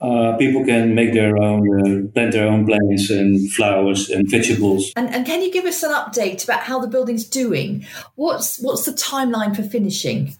uh, 0.00 0.36
people 0.38 0.64
can 0.64 0.96
make 0.96 1.12
their 1.12 1.36
own, 1.36 1.62
uh, 1.78 2.10
plant 2.14 2.32
their 2.32 2.48
own 2.48 2.66
plants 2.66 3.10
and 3.10 3.48
flowers 3.52 4.10
and 4.10 4.28
vegetables. 4.28 4.92
And, 4.96 5.08
and 5.14 5.24
can 5.24 5.40
you 5.40 5.52
give 5.52 5.66
us 5.66 5.84
an 5.84 5.92
update 5.92 6.42
about 6.42 6.64
how 6.64 6.80
the 6.80 6.88
building's 6.88 7.24
doing? 7.24 7.86
What's 8.16 8.58
what's 8.58 8.86
the 8.86 8.92
timeline 8.92 9.54
for 9.54 9.62
finishing? 9.62 10.34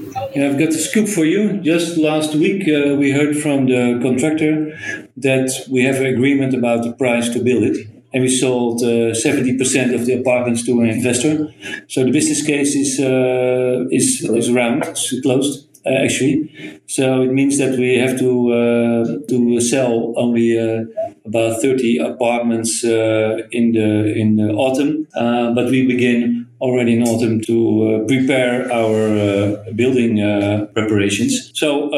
Yeah, 0.00 0.46
I've 0.48 0.58
got 0.58 0.68
a 0.68 0.78
scoop 0.78 1.08
for 1.08 1.24
you. 1.24 1.58
Just 1.60 1.96
last 1.96 2.34
week, 2.34 2.68
uh, 2.68 2.94
we 2.94 3.10
heard 3.10 3.36
from 3.36 3.66
the 3.66 3.98
contractor 4.00 4.78
that 5.16 5.50
we 5.70 5.82
have 5.82 5.96
an 5.96 6.06
agreement 6.06 6.54
about 6.54 6.84
the 6.84 6.92
price 6.92 7.28
to 7.30 7.40
build 7.40 7.64
it. 7.64 7.88
And 8.12 8.22
we 8.22 8.28
sold 8.28 8.82
uh, 8.82 9.12
70% 9.12 9.94
of 9.94 10.06
the 10.06 10.14
apartments 10.14 10.64
to 10.66 10.80
an 10.80 10.88
investor. 10.88 11.52
So 11.88 12.04
the 12.04 12.12
business 12.12 12.46
case 12.46 12.74
is, 12.74 13.00
uh, 13.00 13.84
is, 13.90 14.24
is 14.24 14.48
around, 14.48 14.84
it's 14.84 15.20
closed. 15.20 15.68
Uh, 15.86 15.90
actually. 15.90 16.80
So 16.86 17.22
it 17.22 17.32
means 17.32 17.56
that 17.58 17.78
we 17.78 17.96
have 17.98 18.18
to 18.18 18.52
uh, 18.52 19.28
to 19.28 19.60
sell 19.60 20.12
only 20.16 20.58
uh, 20.58 20.84
about 21.24 21.62
30 21.62 21.98
apartments 21.98 22.82
in 22.82 23.72
the 23.72 24.12
in 24.14 24.36
the 24.36 24.50
autumn, 24.54 25.06
but 25.14 25.70
we 25.70 25.86
begin 25.86 26.47
already 26.60 26.94
in 26.96 27.02
autumn 27.02 27.40
to 27.42 27.56
uh, 28.02 28.06
prepare 28.06 28.70
our 28.72 29.18
uh, 29.18 29.72
building 29.74 30.20
uh, 30.20 30.66
preparations. 30.74 31.50
So 31.54 31.88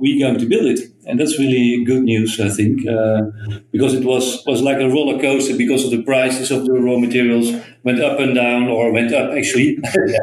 we're 0.00 0.18
going 0.18 0.38
to 0.38 0.46
build 0.46 0.66
it, 0.66 0.80
and 1.06 1.20
that's 1.20 1.38
really 1.38 1.84
good 1.84 2.02
news, 2.02 2.40
I 2.40 2.48
think, 2.48 2.82
because 3.70 3.94
it 3.94 4.04
was 4.04 4.42
was 4.46 4.62
like 4.62 4.78
a 4.78 4.88
roller 4.88 5.20
coaster 5.20 5.56
because 5.56 5.84
of 5.84 5.90
the 5.90 6.02
prices 6.02 6.50
of 6.50 6.66
the 6.66 6.72
raw 6.72 6.98
materials 6.98 7.52
went 7.84 8.00
up 8.00 8.18
and 8.20 8.34
down, 8.34 8.68
or 8.68 8.92
went 8.92 9.12
up 9.12 9.30
actually. 9.32 9.78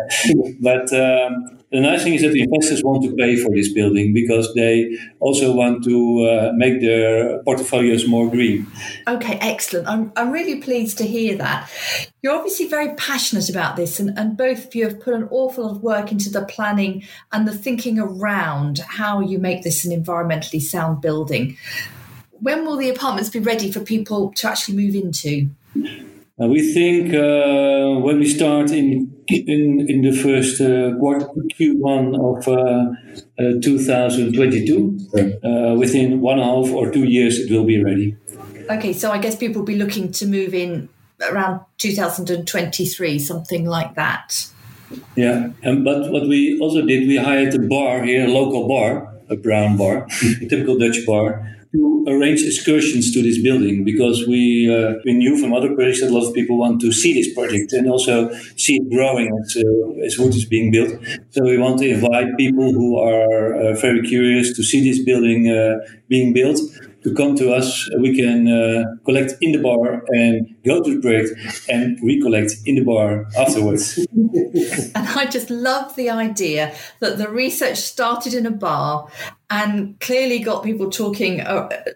but 0.62 0.92
um, 0.94 1.60
the 1.76 1.82
nice 1.82 2.04
thing 2.04 2.14
is 2.14 2.22
that 2.22 2.32
the 2.32 2.42
investors 2.42 2.82
want 2.84 3.04
to 3.04 3.14
pay 3.16 3.36
for 3.36 3.52
this 3.54 3.74
building 3.74 4.14
because 4.14 4.54
they 4.54 4.98
also 5.20 5.52
want 5.52 5.84
to 5.84 6.24
uh, 6.24 6.52
make 6.56 6.80
their 6.80 7.44
portfolios 7.44 8.08
more 8.08 8.30
green. 8.30 8.66
Okay, 9.08 9.38
excellent. 9.42 9.86
I'm, 9.88 10.14
I'm 10.16 10.32
really 10.32 10.62
pleased 10.62 10.98
to 11.00 11.04
hear 11.04 11.36
that. 11.38 11.70
You're 12.22 12.36
obviously 12.36 12.68
very 12.68 12.96
passionate 12.96 13.50
about 13.50 13.76
this, 13.76 14.00
and, 14.00 14.18
and 14.18 14.38
both 14.38 14.68
of 14.68 14.76
you 14.76 14.88
have 14.88 15.02
put 15.02 15.14
an 15.14 15.28
awful 15.32 15.66
lot 15.66 15.76
of 15.76 15.84
work 15.84 16.14
into 16.14 16.30
the 16.30 16.46
planning 16.46 17.04
and 17.34 17.46
the 17.46 17.54
thinking 17.54 18.00
around 18.00 18.80
how 18.80 19.20
you 19.20 19.38
make 19.38 19.64
this 19.64 19.84
an 19.84 19.92
environmentally 19.92 20.62
sound 20.62 21.02
building. 21.02 21.58
When 22.40 22.66
will 22.66 22.78
the 22.78 22.90
apartments 22.90 23.30
be 23.30 23.40
ready 23.40 23.70
for 23.70 23.82
people 23.82 24.32
to 24.34 24.50
actually 24.50 24.78
move 24.78 24.96
into? 24.96 25.50
Uh, 26.42 26.48
we 26.48 26.74
think 26.74 27.14
uh, 27.14 28.02
when 28.02 28.20
we 28.20 28.28
start 28.28 28.70
in 28.72 29.10
in, 29.28 29.86
in 29.90 30.02
the 30.02 30.12
first 30.12 30.60
uh, 30.60 30.94
quarter 31.00 31.28
Q1 31.58 32.14
of 32.20 32.48
uh, 32.48 32.92
uh, 33.40 33.62
2022, 33.62 35.00
uh, 35.16 35.76
within 35.80 36.20
one 36.20 36.38
and 36.38 36.44
a 36.44 36.46
half 36.46 36.74
or 36.74 36.92
two 36.92 37.06
years, 37.06 37.40
it 37.40 37.50
will 37.50 37.64
be 37.64 37.82
ready. 37.82 38.18
Okay, 38.70 38.92
so 38.92 39.12
I 39.12 39.18
guess 39.18 39.36
people 39.36 39.62
will 39.62 39.66
be 39.66 39.78
looking 39.78 40.12
to 40.12 40.26
move 40.26 40.54
in 40.54 40.90
around 41.32 41.62
2023, 41.78 43.18
something 43.18 43.66
like 43.66 43.96
that. 43.96 44.48
Yeah, 45.16 45.52
and 45.64 45.86
but 45.86 46.12
what 46.12 46.28
we 46.28 46.60
also 46.60 46.82
did, 46.86 47.08
we 47.08 47.16
hired 47.16 47.56
a 47.56 47.60
bar 47.60 48.04
here, 48.04 48.26
a 48.26 48.30
local 48.30 48.68
bar, 48.68 49.16
a 49.30 49.38
brown 49.38 49.78
bar, 49.78 50.06
a 50.42 50.48
typical 50.48 50.78
Dutch 50.78 51.06
bar, 51.08 51.55
to 51.76 52.06
arrange 52.08 52.42
excursions 52.42 53.12
to 53.14 53.22
this 53.22 53.42
building 53.42 53.84
because 53.84 54.18
we 54.28 54.44
uh, 54.76 54.94
we 55.06 55.14
knew 55.14 55.38
from 55.42 55.54
other 55.54 55.72
projects 55.76 56.02
that 56.02 56.10
a 56.10 56.16
lot 56.18 56.28
of 56.28 56.34
people 56.34 56.58
want 56.58 56.82
to 56.82 56.92
see 56.92 57.14
this 57.14 57.34
project 57.34 57.74
and 57.74 57.90
also 57.90 58.16
see 58.64 58.76
it 58.82 58.90
growing 58.96 59.28
as, 59.40 59.58
uh, 59.58 60.06
as 60.08 60.18
wood 60.20 60.34
is 60.36 60.46
being 60.46 60.72
built. 60.72 60.92
So 61.32 61.44
we 61.44 61.58
want 61.58 61.80
to 61.80 61.88
invite 61.88 62.30
people 62.38 62.72
who 62.78 62.98
are 62.98 63.56
uh, 63.56 63.74
very 63.86 64.02
curious 64.02 64.56
to 64.58 64.64
see 64.64 64.82
this 64.90 65.00
building 65.04 65.50
uh, 65.50 65.76
being 66.08 66.34
built 66.34 66.60
to 67.06 67.14
come 67.14 67.36
to 67.36 67.54
us. 67.54 67.88
We 68.00 68.16
can 68.16 68.48
uh, 68.48 68.84
collect 69.06 69.36
in 69.40 69.52
the 69.52 69.60
bar 69.60 70.04
and 70.10 70.56
go 70.66 70.84
to 70.84 70.96
the 70.96 71.02
project 71.02 71.70
and 71.70 72.00
recollect 72.04 72.56
in 72.66 72.76
the 72.76 72.84
bar 72.84 73.28
afterwards. 73.38 73.98
and 74.96 75.08
I 75.08 75.28
just 75.28 75.52
love 75.52 75.96
the 75.96 76.10
idea 76.10 76.74
that 77.02 77.20
the 77.20 77.30
research 77.30 77.78
started 77.78 78.34
in 78.34 78.48
a 78.48 78.52
bar 78.52 79.08
and 79.52 80.00
clearly 80.00 80.40
got 80.40 80.64
people 80.64 80.90
talking 80.90 81.42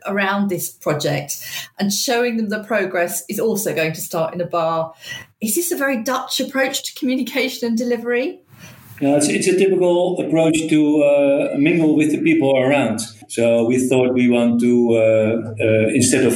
around 0.06 0.50
this 0.50 0.70
project 0.70 1.44
and 1.80 1.92
showing 1.92 2.38
them 2.38 2.50
the 2.50 2.64
progress 2.64 3.24
is 3.28 3.40
also 3.40 3.74
going 3.74 3.94
to 3.94 4.02
start 4.02 4.36
in 4.36 4.42
a 4.42 4.46
bar. 4.46 4.94
Is 5.42 5.56
this 5.56 5.72
a 5.72 5.76
very 5.76 6.04
Dutch 6.04 6.40
approach 6.40 6.84
to 6.84 7.00
communication 7.00 7.68
and 7.68 7.76
delivery? 7.76 8.42
No, 9.02 9.16
it's, 9.16 9.28
it's 9.28 9.48
a 9.48 9.58
typical 9.58 10.20
approach 10.20 10.68
to 10.70 11.02
uh, 11.02 11.58
mingle 11.58 11.96
with 11.96 12.12
the 12.12 12.22
people 12.22 12.56
around. 12.56 13.02
So 13.30 13.66
we 13.66 13.78
thought 13.88 14.14
we 14.16 14.28
want 14.28 14.60
to, 14.62 14.96
uh, 14.96 15.54
uh, 15.64 15.88
instead 15.94 16.26
of 16.26 16.36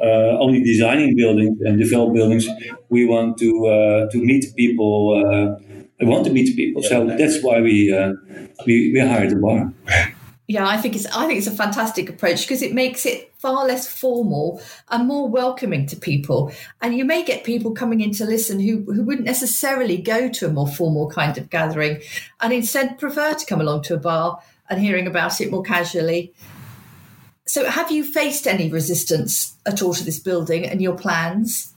uh, 0.00 0.38
only 0.40 0.62
designing 0.62 1.14
buildings 1.14 1.58
and 1.60 1.78
develop 1.78 2.14
buildings, 2.14 2.48
we 2.88 3.04
want 3.04 3.36
to 3.38 3.66
uh, 3.66 4.10
to 4.10 4.18
meet 4.24 4.46
people. 4.56 5.22
I 6.00 6.04
uh, 6.04 6.06
want 6.08 6.24
to 6.24 6.32
meet 6.32 6.56
people. 6.56 6.82
So 6.82 7.06
that's 7.06 7.42
why 7.42 7.60
we 7.60 7.92
we, 8.66 8.92
we 8.92 9.00
hired 9.00 9.30
the 9.30 9.36
bar. 9.36 9.70
Yeah, 10.48 10.66
I 10.66 10.78
think 10.78 10.96
it's 10.96 11.06
I 11.06 11.26
think 11.26 11.38
it's 11.38 11.46
a 11.46 11.52
fantastic 11.52 12.08
approach 12.08 12.40
because 12.42 12.62
it 12.62 12.72
makes 12.72 13.04
it 13.04 13.32
far 13.36 13.66
less 13.66 13.86
formal 13.86 14.62
and 14.88 15.06
more 15.06 15.28
welcoming 15.28 15.86
to 15.86 15.96
people. 15.96 16.52
And 16.80 16.96
you 16.96 17.04
may 17.04 17.22
get 17.22 17.44
people 17.44 17.72
coming 17.72 18.00
in 18.00 18.12
to 18.14 18.24
listen 18.24 18.60
who, 18.60 18.82
who 18.92 19.04
wouldn't 19.04 19.26
necessarily 19.26 19.98
go 19.98 20.28
to 20.28 20.46
a 20.46 20.50
more 20.50 20.66
formal 20.66 21.08
kind 21.08 21.38
of 21.38 21.50
gathering 21.50 22.02
and 22.40 22.52
instead 22.52 22.98
prefer 22.98 23.34
to 23.34 23.46
come 23.46 23.60
along 23.60 23.82
to 23.84 23.94
a 23.94 23.98
bar 23.98 24.42
and 24.70 24.80
hearing 24.80 25.06
about 25.06 25.40
it 25.40 25.50
more 25.50 25.62
casually. 25.62 26.32
So 27.46 27.68
have 27.68 27.90
you 27.90 28.04
faced 28.04 28.46
any 28.46 28.70
resistance 28.70 29.56
at 29.66 29.82
all 29.82 29.92
to 29.92 30.04
this 30.04 30.20
building 30.20 30.64
and 30.64 30.80
your 30.80 30.96
plans? 30.96 31.74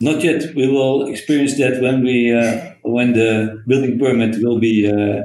Not 0.00 0.22
yet. 0.22 0.54
We 0.54 0.68
will 0.68 1.08
experience 1.08 1.58
that 1.58 1.82
when 1.82 2.04
we 2.04 2.32
uh, 2.32 2.74
when 2.82 3.14
the 3.14 3.60
building 3.66 3.98
permit 3.98 4.36
will 4.40 4.60
be 4.60 4.86
uh, 4.86 5.22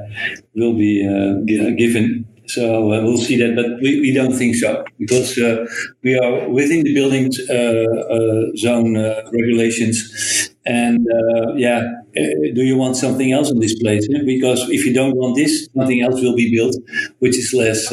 will 0.56 0.74
be 0.74 1.06
uh, 1.06 1.44
given 1.76 2.26
so 2.46 2.92
uh, 2.92 3.02
we'll 3.02 3.18
see 3.18 3.36
that, 3.38 3.56
but 3.56 3.80
we, 3.80 4.00
we 4.00 4.12
don't 4.12 4.32
think 4.32 4.54
so 4.56 4.84
because 4.98 5.38
uh, 5.38 5.66
we 6.02 6.16
are 6.18 6.48
within 6.48 6.84
the 6.84 6.94
building 6.94 7.30
uh, 7.48 8.56
zone 8.56 8.96
regulations. 9.32 10.33
And 10.66 11.06
uh, 11.10 11.54
yeah, 11.54 11.82
do 12.14 12.62
you 12.62 12.76
want 12.76 12.96
something 12.96 13.32
else 13.32 13.50
in 13.50 13.60
this 13.60 13.78
place? 13.78 14.08
Because 14.24 14.66
if 14.70 14.86
you 14.86 14.94
don't 14.94 15.14
want 15.14 15.36
this, 15.36 15.68
nothing 15.74 16.00
else 16.00 16.20
will 16.22 16.34
be 16.34 16.50
built, 16.54 16.74
which 17.18 17.36
is 17.36 17.52
less 17.52 17.88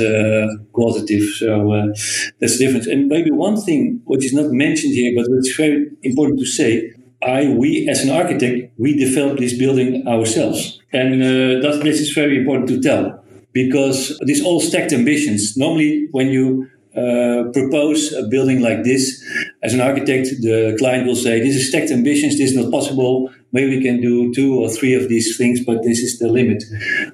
qualitative. 0.72 1.24
So 1.36 1.92
that's 2.40 2.58
the 2.58 2.66
difference. 2.66 2.88
And 2.88 3.08
maybe 3.08 3.32
one 3.32 3.60
thing 3.60 4.02
which 4.06 4.24
is 4.24 4.34
not 4.34 4.52
mentioned 4.52 4.94
here, 4.94 5.12
but 5.16 5.26
it's 5.30 5.56
very 5.56 5.90
important 6.04 6.40
to 6.40 6.46
say 6.46 6.94
I, 7.24 7.50
we 7.50 7.88
as 7.88 8.04
an 8.04 8.10
architect, 8.10 8.74
we 8.78 8.98
developed 8.98 9.40
this 9.40 9.58
building 9.58 10.08
ourselves. 10.08 10.82
And 10.92 11.22
uh, 11.22 11.62
that, 11.62 11.82
this 11.84 12.00
is 12.00 12.12
very 12.12 12.38
important 12.38 12.68
to 12.70 12.82
tell 12.82 13.24
because 13.54 14.18
these 14.26 14.44
all 14.44 14.60
stacked 14.60 14.94
ambitions. 14.94 15.56
Normally, 15.56 16.08
when 16.12 16.28
you 16.30 16.68
uh, 16.96 17.50
propose 17.54 18.12
a 18.14 18.28
building 18.28 18.62
like 18.62 18.84
this, 18.84 19.24
as 19.64 19.74
an 19.74 19.82
architect, 19.82 20.28
the 20.42 20.76
client 20.78 21.08
will 21.08 21.16
say, 21.16 21.40
"This 21.40 21.56
is 21.56 21.70
stacked 21.70 21.92
ambitions. 21.92 22.38
This 22.38 22.52
is 22.52 22.58
not 22.58 22.72
possible. 22.72 23.30
Maybe 23.52 23.78
we 23.78 23.84
can 23.84 24.02
do 24.02 24.34
two 24.34 24.60
or 24.60 24.70
three 24.70 24.94
of 24.94 25.08
these 25.10 25.38
things, 25.38 25.64
but 25.64 25.84
this 25.84 26.00
is 26.00 26.20
the 26.20 26.28
limit." 26.28 26.64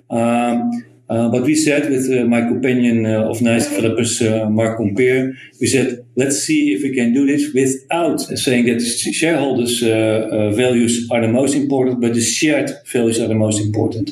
Um, 0.10 0.72
uh, 1.10 1.30
but 1.30 1.44
we 1.44 1.56
said 1.56 1.90
with 1.90 2.10
uh, 2.12 2.26
my 2.26 2.42
companion 2.42 3.06
uh, 3.06 3.30
of 3.30 3.42
nice 3.42 3.70
developers, 3.70 4.22
uh, 4.22 4.46
Mark 4.50 4.78
Compeer, 4.78 5.34
we 5.62 5.68
said, 5.68 6.06
let's 6.18 6.40
see 6.40 6.74
if 6.74 6.84
we 6.84 6.94
can 6.94 7.14
do 7.14 7.26
this 7.26 7.54
without 7.54 8.20
saying 8.20 8.66
that 8.66 8.82
shareholders' 8.82 9.80
values 9.82 11.08
are 11.10 11.22
the 11.22 11.28
most 11.30 11.56
important, 11.56 12.02
but 12.02 12.14
the 12.14 12.22
shared 12.22 12.72
values 12.92 13.20
are 13.22 13.28
the 13.28 13.36
most 13.36 13.62
important. 13.62 14.12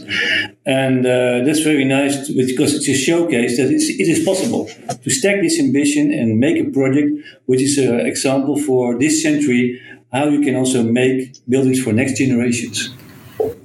And 0.66 1.06
uh, 1.06 1.44
that's 1.46 1.60
very 1.60 1.86
nice 1.86 2.28
because 2.30 2.74
it's 2.74 2.90
a 2.90 2.96
showcase 2.96 3.58
that 3.58 3.70
it's, 3.72 3.88
it 3.88 4.08
is 4.08 4.26
possible 4.26 4.68
to 5.04 5.10
stack 5.12 5.42
this 5.42 5.60
ambition 5.60 6.12
and 6.12 6.40
make 6.40 6.58
a 6.58 6.70
project 6.72 7.12
which 7.46 7.62
is 7.62 7.78
an 7.78 8.00
example 8.00 8.58
for 8.58 8.98
this 8.98 9.22
century 9.22 9.80
how 10.12 10.26
you 10.26 10.42
can 10.42 10.56
also 10.56 10.82
make 10.82 11.38
buildings 11.48 11.82
for 11.82 11.94
next 11.94 12.18
generations. 12.18 12.90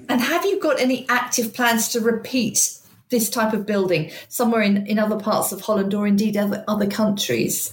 And 0.08 0.20
have 0.20 0.44
you 0.44 0.58
got 0.60 0.80
any 0.80 1.06
active 1.08 1.54
plans 1.54 1.88
to 1.90 2.00
repeat 2.00 2.78
this 3.08 3.30
type 3.30 3.52
of 3.52 3.64
building 3.64 4.10
somewhere 4.28 4.62
in, 4.62 4.86
in 4.86 4.98
other 4.98 5.18
parts 5.18 5.52
of 5.52 5.60
Holland 5.62 5.94
or 5.94 6.06
indeed 6.06 6.36
other, 6.36 6.64
other 6.66 6.86
countries? 6.86 7.72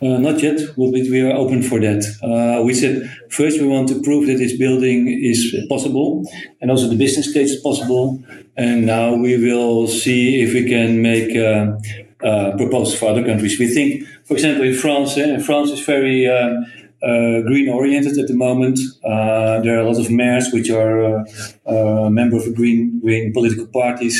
Uh, 0.00 0.18
not 0.18 0.42
yet, 0.42 0.60
but 0.76 0.90
we 0.92 1.20
are 1.22 1.34
open 1.34 1.62
for 1.62 1.80
that. 1.80 2.04
Uh, 2.22 2.62
we 2.62 2.74
said 2.74 3.10
first 3.30 3.60
we 3.60 3.66
want 3.66 3.88
to 3.88 4.00
prove 4.02 4.26
that 4.26 4.36
this 4.36 4.56
building 4.56 5.08
is 5.08 5.56
possible 5.68 6.22
and 6.60 6.70
also 6.70 6.88
the 6.88 6.96
business 6.96 7.32
case 7.32 7.50
is 7.50 7.60
possible. 7.62 8.22
And 8.56 8.86
now 8.86 9.14
we 9.14 9.36
will 9.36 9.86
see 9.86 10.40
if 10.42 10.54
we 10.54 10.68
can 10.68 11.02
make 11.02 11.36
uh, 11.36 11.76
uh 12.24 12.56
proposals 12.56 12.98
for 12.98 13.10
other 13.10 13.24
countries. 13.24 13.58
We 13.58 13.68
think, 13.68 14.06
for 14.24 14.34
example, 14.34 14.64
in 14.64 14.74
France, 14.74 15.16
eh, 15.18 15.38
France 15.38 15.70
is 15.70 15.80
very 15.84 16.26
uh, 16.26 16.54
uh, 17.02 17.42
green 17.42 17.68
oriented 17.68 18.18
at 18.18 18.26
the 18.26 18.34
moment. 18.34 18.78
Uh, 19.04 19.60
there 19.60 19.76
are 19.76 19.80
a 19.80 19.88
lot 19.90 20.00
of 20.00 20.10
mayors 20.10 20.50
which 20.52 20.70
are 20.70 21.24
uh, 21.66 22.08
members 22.10 22.46
of 22.46 22.54
green 22.54 23.00
green 23.00 23.32
political 23.32 23.66
parties. 23.66 24.16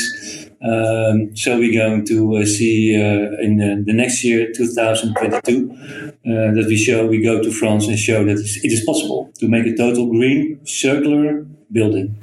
Um, 0.61 1.35
so 1.35 1.57
we're 1.57 1.73
going 1.73 2.05
to 2.05 2.37
uh, 2.37 2.45
see 2.45 2.95
uh, 2.95 3.43
in 3.43 3.57
the, 3.57 3.83
the, 3.85 3.93
next 3.93 4.23
year, 4.23 4.51
2022, 4.51 5.71
uh, 5.71 6.55
that 6.55 6.65
we 6.67 6.75
show 6.75 7.05
we 7.05 7.21
go 7.21 7.43
to 7.43 7.51
France 7.51 7.87
and 7.87 7.97
show 7.97 8.23
that 8.25 8.39
it 8.39 8.71
is 8.71 8.83
possible 8.83 9.31
to 9.35 9.47
make 9.47 9.67
a 9.67 9.75
total 9.75 10.07
green 10.07 10.59
circular 10.65 11.45
building. 11.71 12.17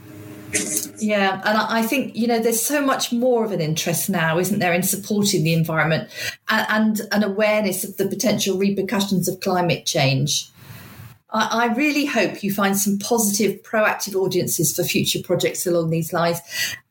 Yeah, 0.98 1.40
and 1.44 1.58
I 1.58 1.82
think 1.82 2.16
you 2.16 2.26
know 2.26 2.38
there's 2.38 2.64
so 2.64 2.84
much 2.84 3.12
more 3.12 3.44
of 3.44 3.52
an 3.52 3.60
interest 3.60 4.08
now, 4.08 4.38
isn't 4.38 4.58
there, 4.58 4.72
in 4.72 4.82
supporting 4.82 5.44
the 5.44 5.52
environment 5.52 6.08
and, 6.48 7.00
and 7.00 7.08
an 7.12 7.22
awareness 7.22 7.84
of 7.84 7.96
the 7.96 8.06
potential 8.06 8.58
repercussions 8.58 9.28
of 9.28 9.40
climate 9.40 9.86
change. 9.86 10.48
I, 11.34 11.64
I 11.64 11.74
really 11.74 12.06
hope 12.06 12.42
you 12.42 12.52
find 12.52 12.78
some 12.78 12.98
positive, 12.98 13.62
proactive 13.62 14.14
audiences 14.14 14.74
for 14.74 14.84
future 14.84 15.18
projects 15.22 15.66
along 15.66 15.90
these 15.90 16.12
lines 16.12 16.40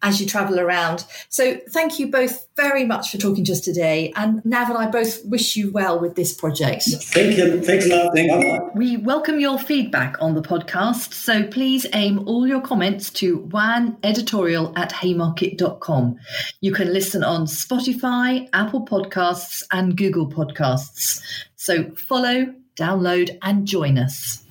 as 0.03 0.19
you 0.19 0.27
travel 0.27 0.60
around. 0.60 1.06
So 1.29 1.58
thank 1.69 1.97
you 1.97 2.12
both 2.12 2.45
very 2.56 2.86
much 2.86 3.10
for 3.10 3.17
talking 3.17 3.45
to 3.45 3.53
us 3.53 3.62
today. 3.62 4.12
And 4.15 4.43
Nav 4.45 4.69
and 4.69 4.77
I 4.77 4.88
both 4.88 5.25
wish 5.25 5.56
you 5.56 5.71
well 5.71 5.99
with 5.99 6.15
this 6.15 6.34
project. 6.34 6.84
Thank 6.84 7.38
you. 7.38 7.62
Thanks 7.62 7.86
a 7.86 7.95
lot. 7.95 8.13
Thank 8.13 8.43
you. 8.43 8.71
We 8.75 8.97
welcome 8.97 9.39
your 9.39 9.58
feedback 9.58 10.17
on 10.21 10.36
the 10.36 10.41
podcast. 10.41 11.13
So 11.13 11.47
please 11.47 11.88
aim 11.93 12.27
all 12.27 12.45
your 12.45 12.62
comments 12.62 13.10
to 13.12 13.39
waneditorial 13.39 14.77
at 14.77 14.91
haymarket.com. 14.91 16.19
You 16.60 16.73
can 16.73 16.93
listen 16.93 17.23
on 17.23 17.45
Spotify, 17.45 18.49
Apple 18.51 18.86
Podcasts, 18.86 19.63
and 19.71 19.95
Google 19.95 20.27
Podcasts. 20.27 21.21
So 21.56 21.89
follow, 21.91 22.53
download, 22.75 23.38
and 23.41 23.65
join 23.65 23.97
us. 23.97 24.43